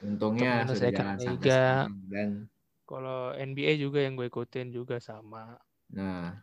untungnya 0.00 0.64
untuk 0.64 0.76
sudah 0.76 0.92
jalan 0.92 1.16
liga. 1.16 1.64
dan 2.06 2.28
Kalau 2.82 3.32
NBA 3.32 3.76
juga 3.76 4.00
yang 4.00 4.12
gue 4.12 4.26
ikutin 4.26 4.68
juga 4.68 4.98
sama. 4.98 5.56
nah 5.88 6.36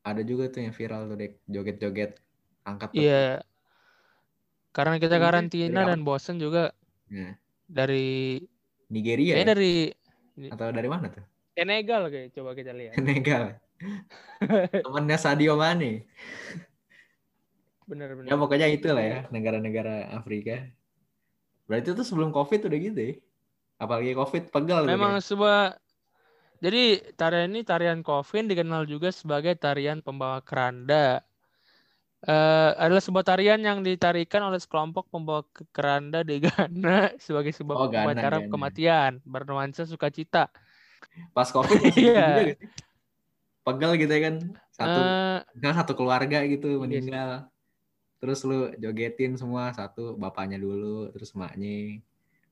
ada 0.00 0.22
juga 0.22 0.46
tuh 0.46 0.62
yang 0.62 0.72
viral 0.72 1.06
tuh 1.06 1.16
dek 1.16 1.40
joget-joget 1.46 2.20
angkat. 2.62 2.90
Iya. 2.92 3.40
Karena 4.76 5.00
kita 5.00 5.16
karantina 5.16 5.88
dan 5.88 6.04
bosen 6.04 6.36
juga 6.36 6.68
Nah, 7.08 7.32
dari 7.64 8.36
Nigeria 8.92 9.40
ya? 9.40 9.44
dari 9.48 9.88
atau 10.52 10.68
dari 10.68 10.88
mana 10.90 11.08
tuh 11.08 11.24
Senegal 11.56 12.12
kayak 12.12 12.36
coba 12.36 12.52
kita 12.52 12.76
lihat. 12.76 12.92
Senegal 12.92 13.56
temennya 14.84 15.16
Sadio 15.16 15.56
Mane 15.56 16.04
Bener-bener. 17.86 18.28
ya 18.28 18.34
pokoknya 18.34 18.66
itulah 18.66 19.00
ya 19.00 19.18
negara-negara 19.30 20.10
Afrika 20.10 20.66
berarti 21.64 21.94
itu 21.94 22.02
sebelum 22.02 22.34
covid 22.34 22.66
udah 22.66 22.78
gitu 22.78 23.00
ya 23.00 23.14
apalagi 23.78 24.12
covid 24.12 24.50
pegal 24.50 24.82
Memang 24.84 25.18
kayak. 25.18 25.24
sebuah 25.24 25.60
jadi 26.56 26.82
tarian 27.14 27.52
ini 27.52 27.62
tarian 27.62 28.00
Coffin 28.00 28.48
dikenal 28.48 28.88
juga 28.88 29.12
sebagai 29.12 29.52
tarian 29.60 30.00
pembawa 30.00 30.40
keranda. 30.40 31.20
Eh, 32.24 32.70
adalah 32.80 33.04
sebuah 33.04 33.22
tarian 33.28 33.60
yang 33.60 33.84
ditarikan 33.84 34.40
oleh 34.48 34.56
sekelompok 34.56 35.12
pembawa 35.12 35.44
ke- 35.52 35.68
keranda 35.68 36.24
di 36.24 36.40
Ghana 36.40 37.12
sebagai 37.22 37.52
sebuah 37.52 37.76
Oh, 37.76 37.86
Ghana, 37.92 38.08
upacara 38.16 38.38
Ghana. 38.40 38.48
kematian 38.48 39.12
bernuansa 39.22 39.84
sukacita. 39.84 40.48
pas 41.36 41.48
covid 41.54 41.76
gitu 41.86 42.12
Iya. 42.12 42.28
sih 42.32 42.56
pegal 43.62 43.98
gitu 44.00 44.08
ya 44.10 44.22
kan 44.32 44.36
satu 44.72 45.00
misalnya 45.52 45.76
satu 45.84 45.92
keluarga 45.92 46.38
gitu 46.48 46.66
Iya 46.66 46.76
sih. 46.76 46.80
meninggal 46.82 47.30
terus 48.16 48.40
lu 48.48 48.72
jogetin 48.80 49.36
semua 49.36 49.76
satu 49.76 50.16
bapaknya 50.16 50.56
dulu 50.56 51.12
terus 51.12 51.36
emaknya 51.36 52.00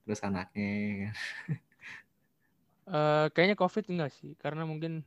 terus 0.05 0.19
anaknya 0.21 1.09
eh, 2.95 3.25
kayaknya 3.33 3.57
COVID 3.57 3.85
enggak 3.89 4.11
sih, 4.13 4.37
karena 4.37 4.61
mungkin 4.61 5.01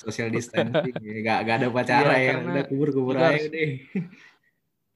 social 0.00 0.28
distancing 0.34 0.94
ya. 1.00 1.14
gak, 1.22 1.38
gak 1.46 1.56
ada 1.60 1.66
upacara 1.70 2.12
Iya, 2.14 2.20
ya 2.20 2.28
karena 2.32 2.50
udah 2.52 2.64
kubur 2.70 2.88
kubur 2.94 3.14
juga 3.16 3.28
aja 3.34 3.48
deh 3.52 3.70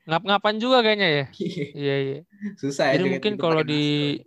ngap-ngapan 0.08 0.54
juga 0.56 0.76
kayaknya 0.80 1.08
ya. 1.12 1.24
Iya 1.84 1.94
iya. 2.00 2.18
susah 2.56 2.84
ya 2.88 2.92
Jadi 2.96 3.02
joget 3.04 3.12
mungkin 3.20 3.34
kalau 3.36 3.60
di 3.60 3.82
masker. 3.84 4.26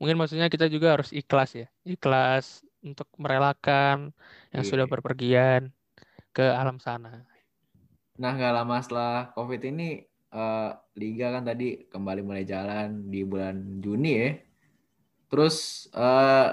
mungkin 0.00 0.16
maksudnya 0.20 0.48
kita 0.48 0.66
juga 0.68 0.98
harus 0.98 1.10
ikhlas 1.12 1.50
ya, 1.54 1.66
ikhlas 1.86 2.46
untuk 2.84 3.08
merelakan 3.16 4.12
yang 4.52 4.64
Iya. 4.64 4.70
sudah 4.72 4.86
berpergian 4.88 5.72
ke 6.32 6.44
alam 6.44 6.80
sana. 6.82 7.24
Nah, 8.18 8.30
nggak 8.34 8.52
lama 8.54 8.76
setelah 8.82 9.32
COVID 9.34 9.60
ini, 9.70 10.02
eh, 10.34 10.70
Liga 10.94 11.34
kan 11.34 11.42
tadi 11.46 11.84
kembali 11.90 12.20
mulai 12.22 12.44
jalan 12.46 13.10
di 13.10 13.22
bulan 13.26 13.82
Juni 13.82 14.12
ya. 14.14 14.30
Terus 15.30 15.88
eh, 15.90 16.48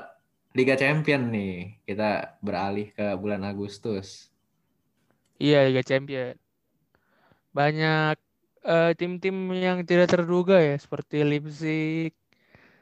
Liga 0.51 0.75
Champion 0.75 1.31
nih, 1.31 1.79
kita 1.87 2.35
beralih 2.43 2.91
ke 2.91 3.15
bulan 3.15 3.47
Agustus. 3.47 4.27
Iya 5.39 5.63
Liga 5.71 5.79
Champion. 5.79 6.35
Banyak 7.55 8.19
eh, 8.67 8.91
tim-tim 8.99 9.35
yang 9.55 9.79
tidak 9.87 10.11
terduga 10.11 10.59
ya, 10.59 10.75
seperti 10.75 11.23
Leipzig, 11.23 12.11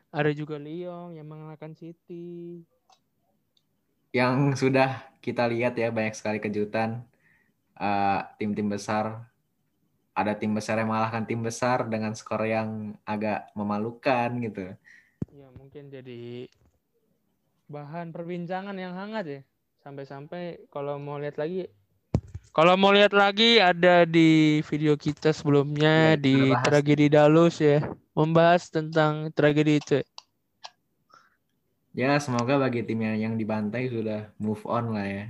ada 0.10 0.34
juga 0.34 0.58
Lyon 0.58 1.13
yang 1.13 1.29
mengalahkan 1.29 1.77
City. 1.77 2.65
Yang 4.10 4.65
sudah 4.65 5.05
kita 5.21 5.45
lihat 5.45 5.77
ya, 5.77 5.93
banyak 5.93 6.17
sekali 6.17 6.41
kejutan. 6.41 7.05
Eh, 7.77 8.19
tim-tim 8.41 8.65
besar, 8.65 9.29
ada 10.17 10.34
tim 10.34 10.58
besar 10.58 10.82
yang 10.82 10.89
mengalahkan 10.89 11.21
tim 11.23 11.45
besar 11.45 11.86
dengan 11.86 12.17
skor 12.17 12.49
yang 12.49 12.97
agak 13.05 13.53
memalukan 13.53 14.41
gitu. 14.41 14.73
Ya 15.29 15.47
mungkin 15.53 15.93
jadi 15.93 16.49
bahan 17.69 18.10
perbincangan 18.10 18.75
yang 18.75 18.97
hangat 18.97 19.25
ya. 19.29 19.41
Sampai-sampai 19.86 20.67
kalau 20.73 20.99
mau 20.99 21.21
lihat 21.21 21.39
lagi 21.39 21.69
kalau 22.49 22.73
mau 22.75 22.89
lihat 22.89 23.13
lagi 23.13 23.62
ada 23.62 24.10
di 24.10 24.60
video 24.65 24.97
kita 24.97 25.29
sebelumnya 25.29 26.17
di 26.17 26.49
udah 26.49 26.58
bahas. 26.58 26.65
tragedi 26.65 27.05
Dalus 27.08 27.62
ya, 27.62 27.79
membahas 28.17 28.73
tentang 28.73 29.29
tragedi 29.38 29.77
itu. 29.77 30.01
Ya, 31.93 32.17
semoga 32.17 32.58
bagi 32.58 32.82
tim 32.82 33.05
yang, 33.05 33.17
yang 33.21 33.34
dibantai 33.38 33.88
sudah 33.93 34.34
move 34.41 34.65
on 34.65 34.97
lah 34.97 35.05
ya. 35.05 35.25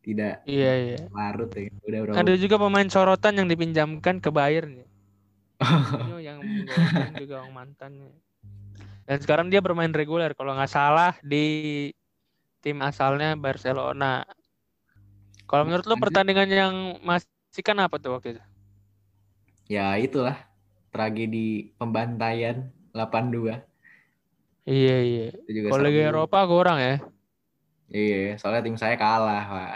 Tidak 0.00 0.48
Iya 0.48 0.72
iya. 0.74 0.98
larut 1.12 1.54
ya. 1.54 1.70
Udah 1.86 1.98
udah. 2.02 2.12
Ada 2.18 2.34
juga 2.34 2.56
pemain 2.58 2.88
sorotan 2.90 3.38
yang 3.38 3.46
dipinjamkan 3.46 4.18
ke 4.18 4.28
Bayern 4.34 4.80
ya. 4.80 4.86
Yang 6.24 6.38
juga 7.20 7.34
orang 7.44 7.52
mantannya. 7.52 8.10
Dan 9.10 9.18
sekarang 9.18 9.50
dia 9.50 9.58
bermain 9.58 9.90
reguler 9.90 10.38
kalau 10.38 10.54
nggak 10.54 10.70
salah 10.70 11.18
di 11.18 11.90
tim 12.62 12.78
asalnya 12.78 13.34
Barcelona. 13.34 14.22
Kalau 15.50 15.66
menurut 15.66 15.82
lu 15.82 15.98
Lanjut. 15.98 16.04
pertandingan 16.06 16.46
yang 16.46 16.74
masih 17.02 17.66
kan 17.66 17.74
apa 17.82 17.98
tuh 17.98 18.14
waktu 18.14 18.38
itu? 18.38 18.42
Ya 19.66 19.98
itulah 19.98 20.38
tragedi 20.94 21.74
pembantaian 21.74 22.70
82. 22.94 23.58
Iya 24.70 24.96
iya. 25.02 25.34
Kalau. 25.66 25.82
Liga 25.82 26.14
Eropa 26.14 26.46
kurang 26.46 26.78
ya. 26.78 27.02
Iya, 27.90 28.38
soalnya 28.38 28.62
tim 28.62 28.78
saya 28.78 28.94
kalah, 28.94 29.42
Pak. 29.50 29.72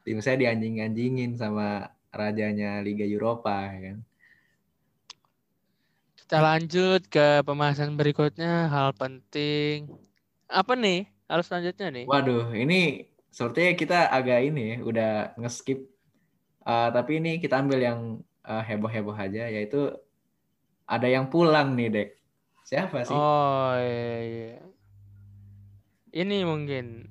tim 0.08 0.18
saya 0.24 0.40
dianjing-anjingin 0.40 1.36
sama 1.36 1.92
rajanya 2.08 2.80
Liga 2.80 3.04
Eropa 3.04 3.68
ya 3.68 3.92
kan. 3.92 4.08
Kita 6.28 6.44
lanjut 6.44 7.08
ke 7.08 7.40
pembahasan 7.40 7.96
berikutnya 7.96 8.68
hal 8.68 8.92
penting. 8.92 9.88
Apa 10.44 10.76
nih? 10.76 11.08
Hal 11.24 11.40
selanjutnya 11.40 11.88
nih. 11.88 12.04
Waduh, 12.04 12.52
ini 12.52 13.08
sepertinya 13.32 13.72
kita 13.72 13.98
agak 14.12 14.44
ini 14.44 14.76
ya, 14.76 14.78
udah 14.84 15.12
ngeskip. 15.40 15.88
Eh, 16.68 16.88
tapi 16.92 17.16
ini 17.16 17.40
kita 17.40 17.64
ambil 17.64 17.80
yang 17.80 18.00
eh, 18.44 18.60
heboh-heboh 18.60 19.16
aja, 19.16 19.48
yaitu 19.48 19.88
ada 20.84 21.08
yang 21.08 21.32
pulang 21.32 21.72
nih, 21.72 21.88
Dek. 21.96 22.08
Siapa 22.60 23.08
sih? 23.08 23.16
Oh 23.16 23.72
iya 23.80 24.16
iya. 24.20 24.60
Ini 26.12 26.44
mungkin 26.44 27.08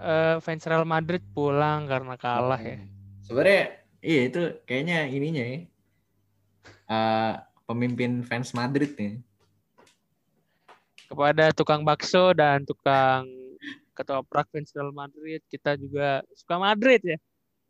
eh, 0.00 0.40
fans 0.40 0.64
Real 0.64 0.88
Madrid 0.88 1.20
pulang 1.36 1.84
karena 1.84 2.16
kalah 2.16 2.56
ya. 2.56 2.80
Sebenarnya 3.20 3.84
iya 4.00 4.20
itu 4.32 4.64
kayaknya 4.64 5.12
ininya 5.12 5.44
ya. 5.44 5.60
Eh, 6.88 7.34
pemimpin 7.64 8.24
fans 8.24 8.52
Madrid 8.52 8.92
nih. 8.96 9.20
Kepada 11.08 11.52
tukang 11.52 11.84
bakso 11.84 12.32
dan 12.32 12.64
tukang 12.64 13.28
ketoprak 13.94 14.48
fans 14.50 14.72
Real 14.74 14.90
Madrid, 14.90 15.40
kita 15.48 15.76
juga 15.78 16.24
suka 16.34 16.56
Madrid 16.58 17.00
ya. 17.04 17.18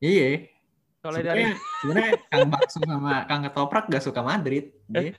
Iya. 0.02 0.50
Soalnya 1.04 1.24
dari 1.37 1.44
Sebenarnya 1.85 2.12
Kang 2.33 2.48
Bakso 2.48 2.78
sama 2.80 3.28
Kang 3.28 3.44
Ketoprak 3.44 3.85
gak 3.92 4.04
suka 4.04 4.24
Madrid. 4.24 4.72
Dia, 4.88 5.12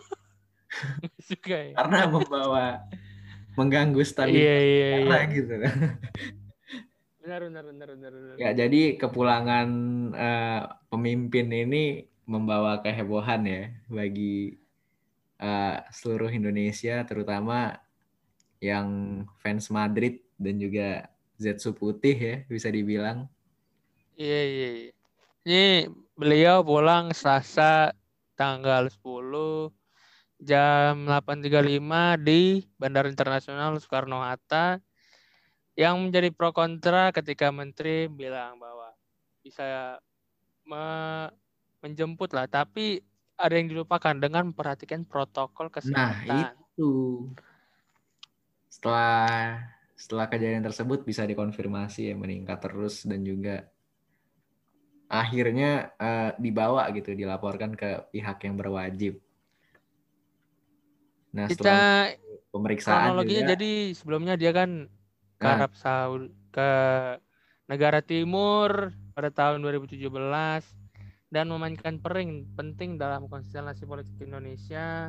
suka 1.28 1.56
ya. 1.60 1.72
karena 1.76 2.08
membawa 2.08 2.80
mengganggu 3.52 4.00
stabilitas 4.00 4.40
Iya 4.40 4.56
iya 4.64 4.88
iya. 5.04 5.20
gitu. 5.28 5.54
Benar, 7.20 7.40
benar, 7.52 7.64
benar, 7.68 7.88
benar. 7.92 8.10
benar. 8.16 8.34
Ya, 8.40 8.50
jadi 8.56 8.96
kepulangan 8.96 9.68
eh, 10.16 10.60
pemimpin 10.88 11.46
ini 11.52 12.08
membawa 12.24 12.78
kehebohan 12.80 13.42
ya 13.46 13.62
bagi 13.90 14.58
eh, 15.38 15.78
seluruh 15.90 16.30
Indonesia, 16.30 17.02
terutama 17.02 17.78
yang 18.62 19.22
fans 19.42 19.68
Madrid 19.74 20.22
dan 20.38 20.58
juga 20.58 21.10
Zetsu 21.34 21.74
Putih 21.74 22.14
ya 22.14 22.36
bisa 22.46 22.70
dibilang. 22.70 23.26
Iya, 24.14 24.42
iya. 24.46 24.70
iya. 24.78 24.92
Ini 25.42 25.64
beliau 26.14 26.62
pulang 26.62 27.10
Selasa 27.10 27.90
tanggal 28.38 28.86
10 28.86 29.74
jam 30.42 31.06
8.35 31.06 32.22
di 32.22 32.62
Bandara 32.78 33.10
Internasional 33.10 33.74
Soekarno-Hatta 33.78 34.78
yang 35.78 35.98
menjadi 35.98 36.30
pro 36.30 36.54
kontra 36.54 37.10
ketika 37.10 37.48
menteri 37.50 38.06
bilang 38.06 38.58
bahwa 38.60 38.92
bisa 39.42 39.98
menjemput 41.82 42.30
lah 42.32 42.46
tapi 42.46 43.02
ada 43.34 43.54
yang 43.58 43.66
dilupakan 43.66 44.14
dengan 44.14 44.54
memperhatikan 44.54 45.02
protokol 45.02 45.66
Nah, 45.66 45.74
kesehatan. 45.74 46.54
itu 46.54 46.92
setelah 48.70 49.58
setelah 49.98 50.26
kejadian 50.30 50.64
tersebut 50.64 51.04
bisa 51.04 51.26
dikonfirmasi 51.26 52.10
ya 52.10 52.14
meningkat 52.16 52.58
terus 52.62 53.04
dan 53.06 53.22
juga 53.22 53.66
akhirnya 55.12 55.92
eh, 56.00 56.30
dibawa 56.40 56.88
gitu 56.96 57.12
dilaporkan 57.12 57.76
ke 57.76 58.08
pihak 58.14 58.38
yang 58.48 58.56
berwajib. 58.56 59.20
Nah, 61.32 61.48
setelah 61.48 62.12
Kita 62.12 62.48
pemeriksaan 62.52 62.96
kronologinya 63.12 63.42
juga 63.44 63.52
jadi 63.56 63.72
sebelumnya 63.96 64.34
dia 64.38 64.52
kan 64.54 64.70
ke 65.36 65.44
Nah. 65.44 65.58
Arab 65.58 65.72
Saudi 65.74 66.30
ke 66.52 66.70
negara 67.66 68.04
timur 68.04 68.92
pada 69.16 69.32
tahun 69.32 69.64
2017 69.64 69.98
dan 71.32 71.48
memainkan 71.48 71.96
peran 71.96 72.44
penting 72.54 73.00
dalam 73.00 73.24
konstelasi 73.26 73.88
politik 73.88 74.12
Indonesia 74.20 75.08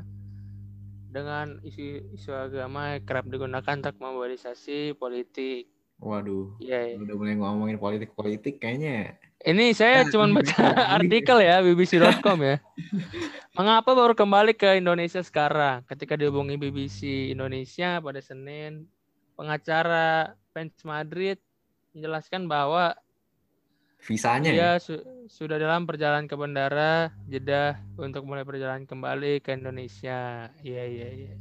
dengan 1.11 1.59
isu 1.61 2.15
isu 2.15 2.31
agama 2.33 2.97
kerap 3.03 3.27
digunakan 3.29 3.75
untuk 3.77 3.99
mobilisasi 3.99 4.95
politik. 4.97 5.69
waduh, 6.01 6.51
Iya. 6.59 6.79
iya. 6.89 6.95
udah 6.99 7.15
mulai 7.15 7.35
ngomongin 7.37 7.77
politik-politik 7.79 8.59
kayaknya 8.59 9.15
Ini 9.39 9.71
saya 9.75 10.03
Nah, 10.03 10.11
cuma 10.11 10.25
baca 10.39 10.63
artikel 10.99 11.37
ya 11.43 11.59
bbc.com 11.59 12.39
ya. 12.39 12.63
Mengapa 13.53 13.91
baru 13.91 14.15
kembali 14.15 14.55
ke 14.55 14.79
Indonesia 14.79 15.19
sekarang? 15.19 15.83
Ketika 15.85 16.15
dihubungi 16.15 16.55
BBC 16.55 17.29
Indonesia 17.29 17.99
pada 17.99 18.19
Senin, 18.23 18.87
pengacara 19.35 20.33
fans 20.55 20.73
Madrid 20.83 21.37
menjelaskan 21.93 22.47
bahwa 22.47 22.95
visanya 24.03 24.51
ya. 24.51 24.55
dia 24.59 24.71
su- 24.83 25.05
sudah 25.31 25.55
dalam 25.55 25.87
perjalanan 25.87 26.27
ke 26.27 26.35
bandara 26.35 27.15
Jeddah 27.31 27.79
untuk 27.95 28.27
mulai 28.27 28.43
perjalanan 28.43 28.83
kembali 28.83 29.39
ke 29.39 29.55
Indonesia. 29.55 30.51
Iya 30.59 30.83
iya 30.83 31.07
iya. 31.09 31.33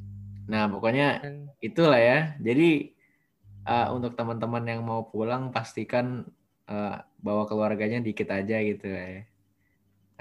Nah, 0.46 0.70
pokoknya 0.70 1.22
itulah 1.59 1.98
ya. 1.98 2.38
Jadi 2.38 2.94
eh, 3.66 3.88
untuk 3.90 4.14
teman-teman 4.14 4.62
yang 4.62 4.81
mau 4.87 5.07
pulang 5.11 5.51
pastikan 5.51 6.22
eh, 6.70 6.96
bawa 7.18 7.44
keluarganya 7.51 7.98
dikit 7.98 8.31
aja 8.31 8.62
gitu 8.62 8.87
ya. 8.87 9.27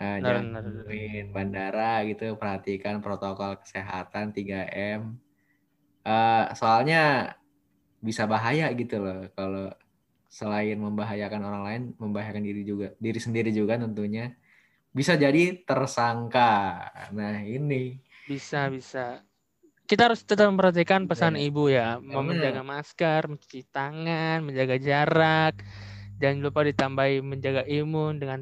Eh, 0.02 0.18
Benar, 0.18 0.22
jangan 0.26 0.46
benar. 0.50 0.64
nemuin 0.66 1.26
bandara 1.30 1.94
gitu, 2.10 2.34
perhatikan 2.38 2.98
protokol 3.06 3.62
kesehatan 3.62 4.34
3M. 4.34 5.22
Eh, 6.02 6.46
soalnya 6.58 7.38
bisa 8.02 8.26
bahaya 8.26 8.74
gitu 8.74 8.98
loh 8.98 9.30
kalau 9.38 9.70
selain 10.32 10.80
membahayakan 10.80 11.42
orang 11.44 11.64
lain, 11.68 11.82
membahayakan 12.00 12.40
diri 12.48 12.64
juga, 12.64 12.96
diri 12.96 13.20
sendiri 13.20 13.52
juga 13.52 13.76
tentunya. 13.76 14.32
Bisa 14.96 15.20
jadi 15.20 15.60
tersangka. 15.68 16.88
Nah, 17.12 17.44
ini 17.44 18.00
Bisa 18.24 18.72
bisa. 18.72 19.28
Kita 19.84 20.08
harus 20.08 20.24
tetap 20.24 20.48
memperhatikan 20.48 21.04
pesan 21.04 21.36
Iya. 21.36 21.44
ibu 21.52 21.68
ya, 21.68 22.00
Karena- 22.00 22.24
menjaga 22.24 22.64
masker, 22.64 23.22
mencuci 23.28 23.68
tangan, 23.68 24.40
menjaga 24.40 24.80
jarak, 24.80 25.60
jangan 26.16 26.40
lupa 26.40 26.64
ditambahi 26.64 27.20
menjaga 27.20 27.68
imun 27.68 28.16
dengan 28.16 28.40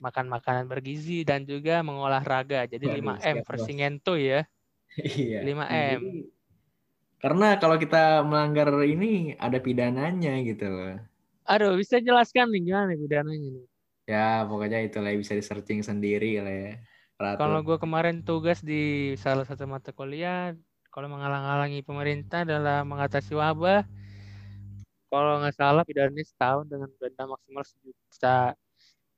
makan 0.00 0.32
makanan 0.32 0.64
bergizi 0.64 1.28
dan 1.28 1.44
juga 1.44 1.84
mengolah 1.84 2.24
raga. 2.24 2.64
Jadi 2.64 2.88
Waduh, 2.88 2.96
5M 3.20 3.36
siap, 3.36 3.46
versi 3.52 3.72
ngento 3.76 4.14
ya. 4.16 4.48
Iya. 4.96 5.40
5M. 5.44 6.00
Jadi, 6.00 6.20
karena 7.22 7.46
kalau 7.62 7.76
kita 7.78 8.26
melanggar 8.26 8.68
ini 8.82 9.38
ada 9.38 9.58
pidananya 9.62 10.42
gitu 10.42 10.66
loh. 10.66 10.98
Aduh, 11.46 11.74
bisa 11.78 12.02
jelaskan 12.02 12.50
nih 12.50 12.60
gimana 12.70 12.92
pidananya 12.98 13.48
nih? 13.54 13.66
Ya, 14.10 14.42
pokoknya 14.50 14.82
itulah 14.82 15.14
bisa 15.14 15.38
di 15.38 15.44
searching 15.46 15.80
sendiri 15.86 16.42
lah 16.42 16.54
ya. 16.54 16.72
Kalau 17.38 17.62
gue 17.62 17.78
kemarin 17.78 18.26
tugas 18.26 18.58
di 18.60 19.14
salah 19.16 19.46
satu 19.46 19.64
mata 19.70 19.94
kuliah, 19.94 20.52
kalau 20.90 21.06
menghalang-halangi 21.08 21.80
pemerintah 21.86 22.42
dalam 22.42 22.82
mengatasi 22.90 23.32
wabah, 23.38 23.86
kalau 25.06 25.32
nggak 25.40 25.54
salah 25.54 25.82
pidananya 25.86 26.24
setahun 26.26 26.66
dengan 26.66 26.88
denda 26.98 27.24
maksimal 27.30 27.62
sejuta. 27.62 28.58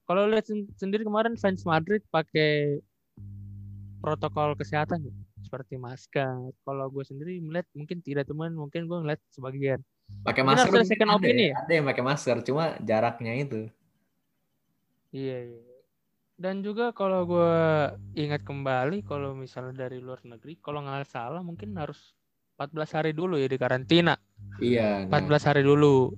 Kalau 0.05 0.23
lihat 0.29 0.45
sen- 0.45 0.69
sendiri 0.77 1.03
kemarin 1.09 1.35
fans 1.41 1.65
Madrid 1.65 2.05
pakai 2.13 2.79
protokol 4.05 4.53
kesehatan 4.61 5.01
ya, 5.09 5.15
seperti 5.55 5.79
masker. 5.79 6.51
Kalau 6.67 6.87
gue 6.91 7.05
sendiri 7.07 7.39
melihat 7.39 7.71
mungkin 7.79 8.03
tidak 8.03 8.27
teman, 8.27 8.51
mungkin 8.59 8.91
gue 8.91 8.99
ngeliat 9.07 9.23
sebagian. 9.31 9.79
pakai 10.27 10.43
masker 10.43 10.69
ada 10.69 10.85
second 10.85 11.11
ada 11.15 11.31
ya. 11.31 11.55
ya? 11.55 11.57
Ada 11.63 11.73
yang 11.79 11.87
pakai 11.87 12.03
masker, 12.03 12.37
cuma 12.43 12.75
jaraknya 12.83 13.33
itu. 13.39 13.71
Iya, 15.15 15.39
iya. 15.55 15.63
Dan 16.35 16.67
juga 16.67 16.91
kalau 16.91 17.23
gue 17.23 17.55
ingat 18.19 18.43
kembali, 18.43 19.07
kalau 19.07 19.39
misalnya 19.39 19.87
dari 19.87 20.03
luar 20.03 20.19
negeri, 20.27 20.59
kalau 20.59 20.83
nggak 20.83 21.07
salah 21.07 21.39
mungkin 21.47 21.79
harus 21.79 22.19
14 22.59 22.97
hari 22.99 23.11
dulu 23.15 23.39
ya 23.39 23.47
di 23.47 23.55
karantina. 23.55 24.19
Iya. 24.59 25.07
Nah, 25.07 25.23
14 25.23 25.49
hari 25.55 25.63
dulu. 25.63 26.11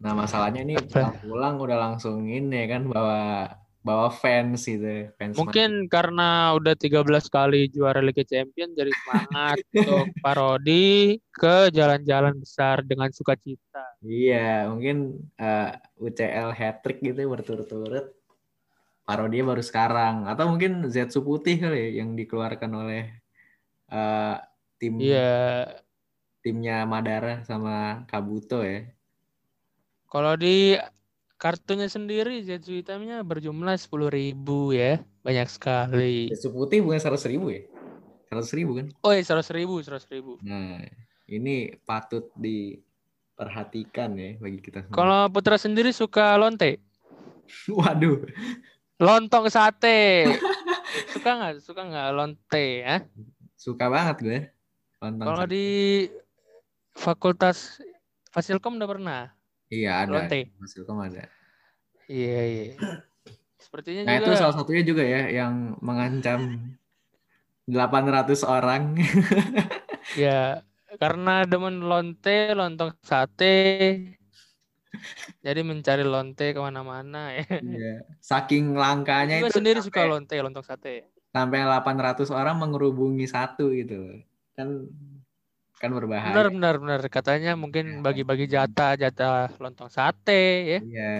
nah 0.00 0.16
masalahnya 0.16 0.64
ini 0.64 0.80
Apa? 0.80 1.12
pulang 1.20 1.60
udah 1.60 1.76
langsung 1.76 2.24
ini 2.24 2.64
kan 2.64 2.88
bawa 2.88 3.52
bawa 3.80 4.12
fans 4.12 4.68
gitu, 4.68 5.08
fans 5.16 5.40
Mungkin 5.40 5.88
karena 5.88 6.52
udah 6.52 6.76
13 6.76 7.00
kali 7.32 7.72
juara 7.72 8.04
Liga 8.04 8.20
Champions 8.20 8.76
jadi 8.76 8.92
semangat 8.92 9.56
untuk 9.72 10.06
parodi 10.20 11.16
ke 11.32 11.72
jalan-jalan 11.72 12.36
besar 12.36 12.84
dengan 12.84 13.08
sukacita. 13.08 13.96
Iya, 14.04 14.68
mungkin 14.68 15.24
eh, 15.40 15.72
UCL 15.96 16.52
hat 16.52 16.84
trick 16.84 17.00
gitu 17.00 17.24
berturut-turut. 17.24 18.12
Parodinya 19.08 19.56
baru 19.56 19.64
sekarang 19.64 20.28
atau 20.28 20.44
mungkin 20.52 20.86
Zetsu 20.92 21.24
putih 21.24 21.56
kali 21.58 21.78
ya 21.80 22.04
yang 22.04 22.12
dikeluarkan 22.14 22.70
oleh 22.70 23.04
eh, 23.88 24.36
tim 24.76 25.00
Iya. 25.00 25.66
timnya 26.40 26.84
Madara 26.88 27.44
sama 27.48 28.04
Kabuto 28.08 28.60
ya. 28.64 28.88
Kalau 30.08 30.34
di 30.36 30.76
kartunya 31.40 31.88
sendiri 31.88 32.44
Zetsu 32.44 32.76
hitamnya 32.76 33.24
berjumlah 33.24 33.80
10.000 33.80 34.36
ya. 34.76 35.00
Banyak 35.24 35.48
sekali. 35.48 36.28
Zetsu 36.28 36.52
putih 36.52 36.84
bukan 36.84 37.00
seratus 37.00 37.24
ribu 37.24 37.48
ya? 37.48 37.64
Seratus 38.28 38.52
ribu 38.52 38.76
kan? 38.76 38.86
Oh, 39.00 39.10
iya, 39.16 39.24
100.000, 39.24 39.64
100.000. 39.80 40.44
Nah, 40.44 40.84
ini 41.26 41.80
patut 41.88 42.28
diperhatikan 42.36 44.12
ya 44.20 44.36
bagi 44.36 44.60
kita 44.60 44.84
semua. 44.84 44.94
Kalau 44.94 45.20
Putra 45.32 45.56
sendiri 45.56 45.90
suka 45.96 46.36
lonte? 46.36 46.76
Waduh, 47.80 48.20
Lontong 49.00 49.48
sate. 49.48 50.28
suka 51.16 51.30
nggak? 51.40 51.64
Suka 51.64 51.82
nggak 51.88 52.08
lonte 52.12 52.84
ya? 52.84 53.00
suka 53.56 53.92
banget 53.92 54.16
gue. 54.24 54.38
Kalau 55.00 55.44
di 55.44 56.08
Fakultas 56.96 57.80
Fasilkom 58.32 58.76
udah 58.76 58.88
pernah? 58.88 59.22
Iya 59.70 60.04
ada. 60.04 60.26
lonte. 60.26 60.50
Fasilkom 60.58 60.98
ada. 60.98 61.24
Iya, 62.10 62.40
iya. 62.42 62.64
Sepertinya 63.62 64.02
Nah, 64.02 64.14
itu 64.18 64.34
juga 64.34 64.40
salah 64.42 64.54
satunya 64.58 64.82
juga 64.82 65.06
ya 65.06 65.30
yang 65.30 65.78
mengancam 65.78 66.58
800 67.70 68.42
orang. 68.42 68.98
ya 70.18 70.66
karena 70.98 71.46
demen 71.46 71.86
lonte, 71.86 72.50
lontong 72.50 72.98
sate. 72.98 73.54
Jadi 75.38 75.60
mencari 75.62 76.02
lonte 76.02 76.50
ke 76.50 76.58
mana-mana 76.58 77.30
ya. 77.30 77.46
Iya. 77.62 77.94
Saking 78.18 78.74
langkanya 78.74 79.38
Juga 79.38 79.54
itu 79.54 79.58
sendiri 79.62 79.78
sampai, 79.78 79.86
suka 79.86 80.02
lonte, 80.10 80.34
lontong 80.42 80.66
sate. 80.66 81.06
sampai 81.30 81.62
800 81.62 82.26
orang 82.34 82.58
mengerubungi 82.58 83.30
satu 83.30 83.70
gitu. 83.70 84.18
Kan 84.58 84.90
kan 85.80 85.90
berbahaya. 85.96 86.30
Benar, 86.36 86.48
benar, 86.52 86.74
benar. 86.76 87.00
Katanya 87.08 87.56
mungkin 87.56 88.04
bagi-bagi 88.04 88.44
jatah, 88.44 89.00
jatah 89.00 89.48
lontong 89.56 89.88
sate 89.88 90.44
ya. 90.76 90.80
Iya. 90.84 91.16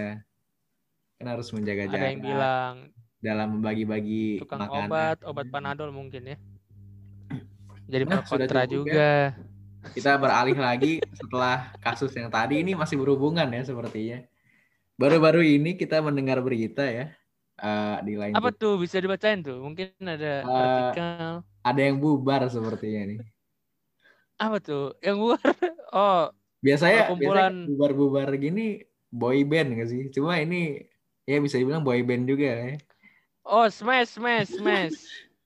Kan 1.17 1.25
harus 1.33 1.49
menjaga 1.49 1.89
Ada 1.89 1.91
jarak 1.97 2.09
yang 2.13 2.21
bilang 2.21 2.73
dalam 3.21 3.47
membagi-bagi 3.57 4.41
tukang 4.41 4.61
makanan. 4.65 4.85
obat, 4.85 5.17
obat 5.25 5.47
panadol 5.49 5.89
mungkin 5.89 6.37
ya. 6.37 6.37
Jadi 7.89 8.03
Nah, 8.07 8.21
kontra 8.23 8.63
ya. 8.63 8.69
juga. 8.69 9.11
kita 9.97 10.13
beralih 10.13 10.53
lagi 10.61 11.01
setelah 11.17 11.73
kasus 11.81 12.13
yang 12.13 12.29
tadi 12.29 12.61
ini 12.61 12.77
masih 12.77 13.01
berhubungan 13.01 13.49
ya 13.49 13.65
sepertinya. 13.65 14.21
Baru-baru 14.93 15.41
ini 15.41 15.73
kita 15.73 15.97
mendengar 16.05 16.37
berita 16.37 16.85
ya 16.85 17.09
uh, 17.57 17.97
di 18.05 18.13
lain. 18.13 18.37
Apa 18.37 18.53
tuh 18.53 18.77
bisa 18.77 19.01
dibacain 19.01 19.41
tuh? 19.41 19.57
Mungkin 19.57 19.89
ada 20.05 20.45
uh, 20.45 20.53
artikel. 20.53 21.41
Ada 21.65 21.81
yang 21.81 21.97
bubar 21.97 22.45
sepertinya 22.45 23.01
nih. 23.09 23.19
Apa 24.41 24.57
tuh? 24.57 24.97
Yang 25.05 25.17
bubar? 25.21 25.39
Oh. 25.91 26.31
Biasanya 26.63 27.11
kumpulan 27.11 27.67
bubar-bubar 27.67 28.31
gini 28.39 28.79
boy 29.11 29.43
band 29.43 29.75
gak 29.75 29.91
sih? 29.91 30.07
Cuma 30.07 30.39
ini 30.39 30.87
ya 31.27 31.43
bisa 31.43 31.59
dibilang 31.59 31.83
boy 31.83 31.99
band 31.99 32.31
juga 32.31 32.47
ya. 32.47 32.79
Oh, 33.43 33.67
Smash, 33.67 34.15
Smash, 34.15 34.55
Smash. 34.55 35.03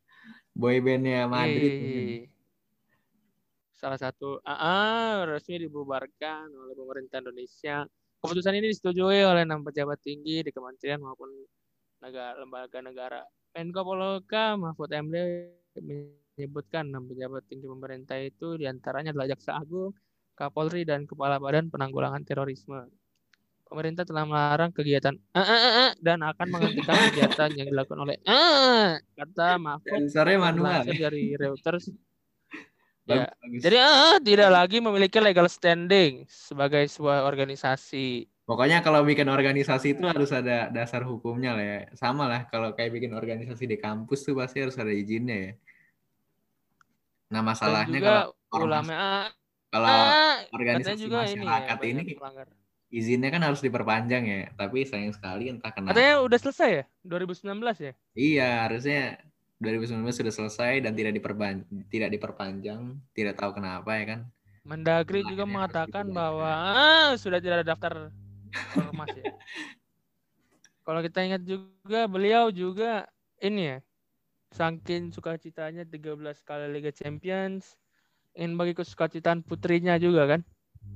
boy 0.59 0.77
bandnya 0.85 1.25
Madrid. 1.25 1.73
Eee 1.81 2.35
salah 3.85 4.01
satu 4.01 4.41
AA 4.41 5.29
resmi 5.29 5.61
dibubarkan 5.67 6.49
oleh 6.49 6.73
pemerintah 6.73 7.21
Indonesia. 7.21 7.85
Keputusan 8.23 8.57
ini 8.57 8.73
disetujui 8.73 9.21
oleh 9.21 9.45
enam 9.45 9.61
pejabat 9.61 10.01
tinggi 10.01 10.41
di 10.41 10.49
kementerian 10.49 10.97
maupun 11.05 11.29
negara, 12.01 12.33
lembaga 12.41 12.79
negara. 12.81 13.21
Menko 13.53 13.85
Poloka 13.85 14.57
Mahfud 14.57 14.89
MD 14.89 15.15
menyebutkan 16.35 16.91
enam 16.91 17.07
pejabat 17.07 17.47
tinggi 17.47 17.65
pemerintah 17.65 18.19
itu 18.19 18.59
di 18.59 18.67
antaranya 18.67 19.15
adalah 19.15 19.31
Jaksa 19.31 19.55
Agung, 19.55 19.95
Kapolri, 20.35 20.83
dan 20.83 21.07
Kepala 21.07 21.39
Badan 21.39 21.71
Penanggulangan 21.71 22.21
Terorisme. 22.27 22.91
Pemerintah 23.65 24.05
telah 24.05 24.29
melarang 24.29 24.69
kegiatan 24.69 25.17
dan 25.97 26.19
akan 26.21 26.47
menghentikan 26.53 26.93
kegiatan 27.09 27.49
yang 27.57 27.67
dilakukan 27.71 27.97
oleh 27.97 28.21
kata 29.17 29.57
Mahfud 29.57 30.05
manual. 30.37 30.85
dari 30.85 31.33
Reuters 31.33 31.89
Ya. 33.05 33.29
Jadi 33.61 33.77
uh, 33.77 34.17
tidak 34.17 34.49
lagi 34.49 34.81
memiliki 34.81 35.21
legal 35.21 35.45
standing 35.45 36.25
sebagai 36.25 36.89
sebuah 36.89 37.29
organisasi. 37.29 38.25
Pokoknya 38.49 38.81
kalau 38.81 39.05
bikin 39.05 39.29
organisasi 39.29 39.93
itu 39.93 40.09
harus 40.09 40.33
ada 40.33 40.73
dasar 40.73 41.05
hukumnya 41.05 41.53
lah 41.53 41.61
ya. 41.61 41.79
Sama 41.93 42.25
lah 42.25 42.49
kalau 42.49 42.73
kayak 42.73 42.97
bikin 42.97 43.13
organisasi 43.13 43.69
di 43.69 43.77
kampus 43.77 44.25
tuh 44.25 44.33
pasti 44.33 44.65
harus 44.65 44.73
ada 44.81 44.89
izinnya 44.89 45.37
ya. 45.37 45.51
Nah 47.29 47.41
masalahnya 47.41 47.99
kalau 48.01 48.23
ulama 48.65 48.93
ah, 48.93 49.27
kalau 49.73 49.87
uh, 49.91 50.35
organisasi 50.55 51.09
juga 51.09 51.27
masyarakat 51.27 51.77
ini, 51.83 52.01
ya, 52.15 52.15
ini 52.15 52.63
izinnya 52.95 53.29
kan 53.33 53.43
harus 53.43 53.59
diperpanjang 53.59 54.23
ya. 54.23 54.39
Tapi 54.55 54.87
sayang 54.87 55.11
sekali 55.11 55.51
entah 55.51 55.71
kenapa. 55.73 55.97
Katanya 55.97 56.23
udah 56.23 56.39
selesai 56.39 56.69
ya 56.71 56.83
2019 57.03 57.59
ya? 57.81 57.93
Iya 58.15 58.49
harusnya 58.69 59.19
2019 59.59 59.99
sudah 60.11 60.33
selesai 60.33 60.73
dan 60.83 60.95
tidak 60.95 61.13
diperban 61.15 61.67
tidak 61.91 62.09
diperpanjang, 62.15 62.95
tidak 63.11 63.35
tahu 63.35 63.59
kenapa 63.59 63.91
ya 63.99 64.05
kan. 64.15 64.19
Mendagri 64.65 65.21
nah, 65.21 65.29
juga 65.29 65.43
mengatakan 65.45 66.05
bahwa 66.09 66.51
ah, 66.73 67.09
sudah 67.19 67.43
tidak 67.43 67.61
ada 67.61 67.67
daftar 67.75 67.93
ormas 68.79 69.11
ya. 69.13 69.23
Kalau 70.85 71.01
kita 71.01 71.19
ingat 71.25 71.41
juga 71.41 72.05
beliau 72.05 72.53
juga 72.53 73.09
ini 73.41 73.73
ya, 73.73 73.77
saking 74.55 75.11
sukacitanya 75.11 75.83
13 75.83 76.15
kali 76.47 76.71
Liga 76.71 76.95
Champions, 76.95 77.75
ingin 78.31 78.55
bagi 78.55 78.71
kesukacitaan 78.71 79.43
putrinya 79.43 79.99
juga 79.99 80.31
kan. 80.31 80.41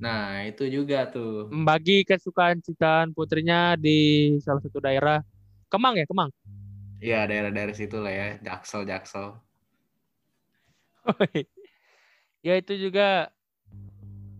Nah, 0.00 0.48
itu 0.48 0.64
juga 0.72 1.12
tuh. 1.12 1.52
Bagi 1.52 2.08
kesukaan 2.08 2.64
citaan 2.64 3.12
putrinya 3.12 3.76
di 3.76 4.32
salah 4.40 4.64
satu 4.64 4.80
daerah 4.80 5.20
Kemang 5.68 6.00
ya, 6.00 6.08
Kemang. 6.08 6.32
Iya 7.00 7.24
daerah-daerah 7.28 7.74
situ 7.76 7.96
lah 8.00 8.12
ya, 8.12 8.26
Jaksel, 8.40 8.84
Jaksel. 8.88 9.36
ya 12.46 12.54
itu 12.60 12.72
juga 12.76 13.32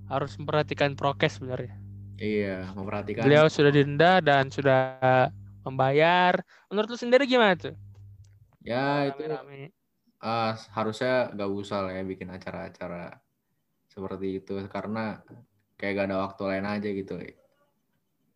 harus 0.08 0.32
memperhatikan 0.40 0.96
prokes 0.96 1.40
sebenarnya. 1.40 1.76
Iya, 2.20 2.68
memperhatikan. 2.76 3.24
Beliau 3.24 3.48
sudah 3.48 3.72
denda 3.72 4.20
dan 4.20 4.52
sudah 4.52 5.00
membayar. 5.64 6.36
Menurut 6.68 6.88
lu 6.92 6.98
sendiri 7.00 7.24
gimana 7.24 7.56
tuh? 7.56 7.72
Ya 8.60 9.08
rame, 9.08 9.10
itu 9.12 9.22
rame. 9.26 9.60
Uh, 10.20 10.52
harusnya 10.76 11.32
gak 11.32 11.50
usah 11.50 11.88
lah 11.88 11.92
ya 11.96 12.04
bikin 12.04 12.28
acara-acara 12.28 13.16
seperti 13.88 14.44
itu 14.44 14.54
karena 14.68 15.24
kayak 15.80 15.92
gak 15.96 16.06
ada 16.12 16.18
waktu 16.28 16.42
lain 16.44 16.66
aja 16.68 16.88
gitu. 16.92 17.14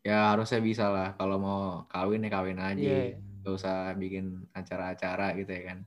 Ya 0.04 0.32
harusnya 0.32 0.60
bisa 0.64 0.88
lah 0.88 1.12
kalau 1.16 1.36
mau 1.36 1.62
kawin 1.92 2.24
ya 2.24 2.30
kawin 2.32 2.60
aja. 2.60 3.12
Yeah 3.12 3.24
gak 3.44 3.60
usah 3.60 3.92
bikin 4.00 4.48
acara-acara 4.56 5.36
gitu 5.36 5.52
ya 5.52 5.62
kan 5.68 5.78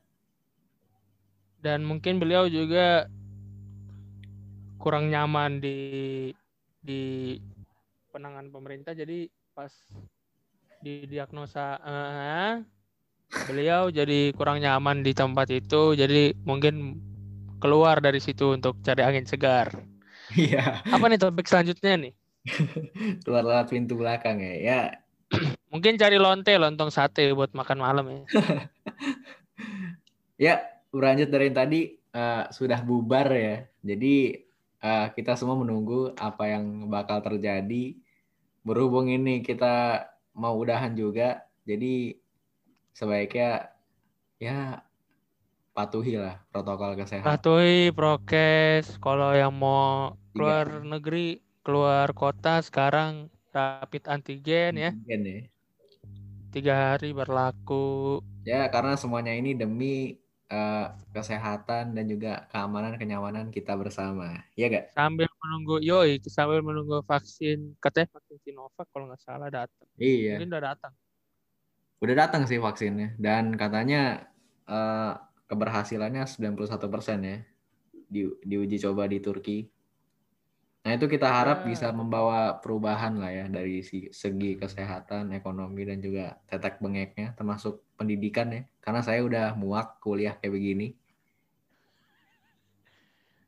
dan 1.57 1.81
mungkin 1.81 2.21
beliau 2.21 2.45
juga 2.45 3.09
kurang 4.77 5.09
nyaman 5.09 5.57
di 5.57 6.29
di 6.77 7.33
penanganan 8.13 8.53
pemerintah 8.53 8.93
jadi 8.93 9.25
pas 9.57 9.73
di 10.85 11.09
diagnosa 11.09 11.81
uh, 11.81 12.61
beliau 13.27 13.91
jadi 13.91 14.31
kurang 14.33 14.63
nyaman 14.63 15.03
di 15.03 15.11
tempat 15.11 15.51
itu 15.51 15.93
jadi 15.93 16.31
mungkin 16.47 16.99
keluar 17.59 17.99
dari 17.99 18.23
situ 18.23 18.55
untuk 18.55 18.79
cari 18.85 19.03
angin 19.03 19.27
segar 19.27 19.71
iya 20.35 20.79
apa 20.87 21.05
nih 21.11 21.19
topik 21.19 21.47
selanjutnya 21.47 22.07
nih 22.07 22.13
keluar 23.27 23.43
lewat 23.43 23.67
pintu 23.71 23.99
belakang 23.99 24.39
ya 24.39 24.55
ya 24.57 24.81
Mungkin 25.73 25.99
cari 25.99 26.17
lonte, 26.17 26.55
lontong 26.55 26.91
sate 26.91 27.31
buat 27.35 27.51
makan 27.51 27.77
malam 27.79 28.05
ya. 28.07 28.21
ya, 30.47 30.53
berlanjut 30.91 31.27
dari 31.27 31.51
yang 31.51 31.57
tadi 31.57 31.81
uh, 32.15 32.47
sudah 32.49 32.79
bubar 32.83 33.27
ya. 33.35 33.55
Jadi 33.83 34.47
uh, 34.83 35.11
kita 35.11 35.35
semua 35.35 35.59
menunggu 35.59 36.15
apa 36.15 36.47
yang 36.47 36.87
bakal 36.87 37.19
terjadi. 37.19 37.99
Berhubung 38.63 39.11
ini 39.11 39.43
kita 39.43 40.07
mau 40.35 40.55
udahan 40.59 40.91
juga, 40.91 41.47
jadi 41.63 42.19
sebaiknya 42.97 43.69
ya 44.41 44.81
patuhi 45.77 46.17
lah 46.17 46.41
protokol 46.49 46.97
kesehatan. 46.97 47.29
Patuhi 47.29 47.93
prokes. 47.93 48.97
Kalau 48.97 49.37
yang 49.37 49.53
mau 49.53 50.17
keluar 50.33 50.65
Tiga. 50.65 50.89
negeri, 50.97 51.27
keluar 51.61 52.09
kota 52.17 52.57
sekarang 52.65 53.29
rapid 53.53 54.09
antigen 54.09 54.73
ya. 54.81 54.89
Antigen 54.89 55.21
ya 55.21 55.39
tiga 56.57 56.73
hari 56.73 57.13
berlaku. 57.13 58.17
Ya, 58.47 58.65
karena 58.71 58.95
semuanya 58.95 59.35
ini 59.35 59.53
demi 59.53 60.17
uh, 60.49 60.89
kesehatan 61.11 61.93
dan 61.93 62.05
juga 62.07 62.47
keamanan 62.49 62.95
kenyamanan 62.95 63.51
kita 63.51 63.75
bersama. 63.75 64.41
Iya 64.55 64.65
gak? 64.71 64.85
Sambil 64.95 65.29
menunggu, 65.43 65.75
yoi, 65.83 66.17
sambil 66.25 66.63
menunggu 66.63 67.03
vaksin, 67.03 67.75
katanya 67.77 68.09
vaksin 68.15 68.37
Sinovac 68.41 68.87
kalau 68.89 69.05
nggak 69.11 69.21
salah 69.21 69.49
datang. 69.51 69.87
Iya. 69.99 70.41
Mungkin 70.41 70.49
udah 70.49 70.63
datang. 70.73 70.93
Udah 71.97 72.15
datang 72.27 72.45
sih 72.45 72.61
vaksinnya 72.61 73.17
dan 73.17 73.57
katanya 73.57 74.29
uh, 74.69 75.17
keberhasilannya 75.49 76.29
91% 76.29 76.77
ya 77.25 77.37
di 78.07 78.21
diuji 78.45 78.77
coba 78.83 79.09
di 79.09 79.17
Turki. 79.17 79.65
Nah 80.87 80.95
itu 80.95 81.09
kita 81.09 81.27
harap 81.27 81.67
bisa 81.67 81.91
membawa 81.91 82.63
perubahan 82.63 83.19
lah 83.19 83.31
ya 83.33 83.45
dari 83.51 83.83
segi 83.83 84.55
kesehatan, 84.55 85.35
ekonomi 85.35 85.83
dan 85.83 85.99
juga 85.99 86.39
tetek 86.47 86.79
bengeknya, 86.79 87.35
termasuk 87.35 87.83
pendidikan 87.99 88.47
ya. 88.55 88.61
Karena 88.79 89.01
saya 89.03 89.19
udah 89.25 89.51
muak 89.59 89.99
kuliah 89.99 90.39
kayak 90.39 90.53
begini. 90.55 90.95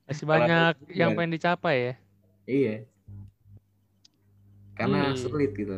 Masih 0.04 0.26
banyak 0.28 0.74
Kalo 0.76 0.92
yang 0.92 1.16
pengen 1.16 1.38
dicapai 1.38 1.76
ya. 1.80 1.94
Iya. 2.44 2.76
Karena 4.76 5.14
hmm. 5.14 5.20
sulit 5.22 5.54
gitu 5.56 5.76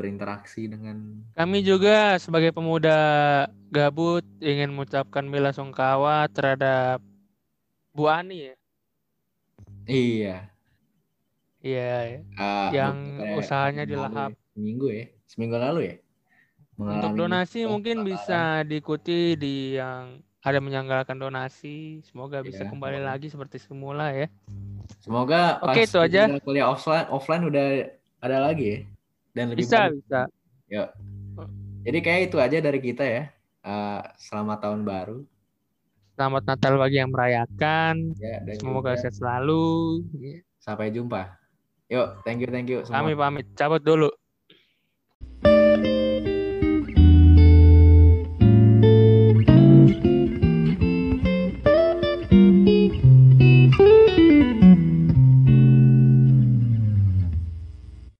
berinteraksi 0.00 0.64
dengan. 0.64 1.20
Kami 1.36 1.60
juga 1.60 2.16
sebagai 2.16 2.56
pemuda 2.56 3.44
gabut 3.68 4.24
ingin 4.40 4.72
mengucapkan 4.72 5.28
bela 5.28 5.52
sungkawa 5.52 6.24
terhadap 6.32 7.04
Bu 7.92 8.08
Ani 8.08 8.48
ya. 8.48 8.54
Iya 9.84 10.50
Iya, 11.60 12.24
uh, 12.40 12.72
yang 12.72 12.96
usahanya 13.36 13.84
dilahap. 13.84 14.32
Seminggu 14.56 14.88
ya, 14.88 15.04
seminggu 15.28 15.60
lalu 15.60 15.80
ya. 15.92 15.94
Untuk 16.80 17.12
donasi 17.12 17.68
mungkin 17.68 18.00
bisa 18.08 18.64
diikuti 18.64 19.36
di 19.36 19.76
yang 19.76 20.24
ada 20.40 20.56
menyelenggarakan 20.64 21.20
donasi. 21.20 22.00
Semoga 22.08 22.40
bisa 22.40 22.64
ya, 22.64 22.72
kembali 22.72 23.04
lagi 23.04 23.28
seperti 23.28 23.60
semula 23.60 24.16
ya. 24.16 24.32
Semoga 25.04 25.60
Oke, 25.60 25.84
itu 25.84 26.00
aja. 26.00 26.32
Kuliah 26.40 26.72
offline 26.72 27.04
offline 27.12 27.44
udah 27.44 27.92
ada 28.24 28.36
lagi 28.40 28.64
ya. 28.64 28.78
Dan 29.34 29.54
lebih 29.54 29.62
bisa, 29.66 29.90
bisa. 29.94 30.26
Yuk. 30.70 30.88
Jadi 31.86 31.98
kayak 32.04 32.20
itu 32.30 32.36
aja 32.36 32.58
dari 32.60 32.80
kita 32.82 33.04
ya. 33.06 33.24
Uh, 33.64 34.02
selamat 34.20 34.58
tahun 34.64 34.80
baru. 34.84 35.18
Selamat 36.18 36.42
Natal 36.44 36.74
bagi 36.76 37.00
yang 37.00 37.10
merayakan. 37.14 38.12
Ya, 38.20 38.44
Semoga 38.60 38.92
sehat 39.00 39.16
selalu. 39.16 40.04
Sampai 40.60 40.92
jumpa. 40.92 41.32
Yuk, 41.88 42.22
thank 42.22 42.44
you, 42.44 42.48
thank 42.52 42.68
you. 42.68 42.84
Semua. 42.84 43.02
Kami 43.02 43.12
pamit, 43.16 43.46
cabut 43.56 43.80
dulu. 43.80 44.12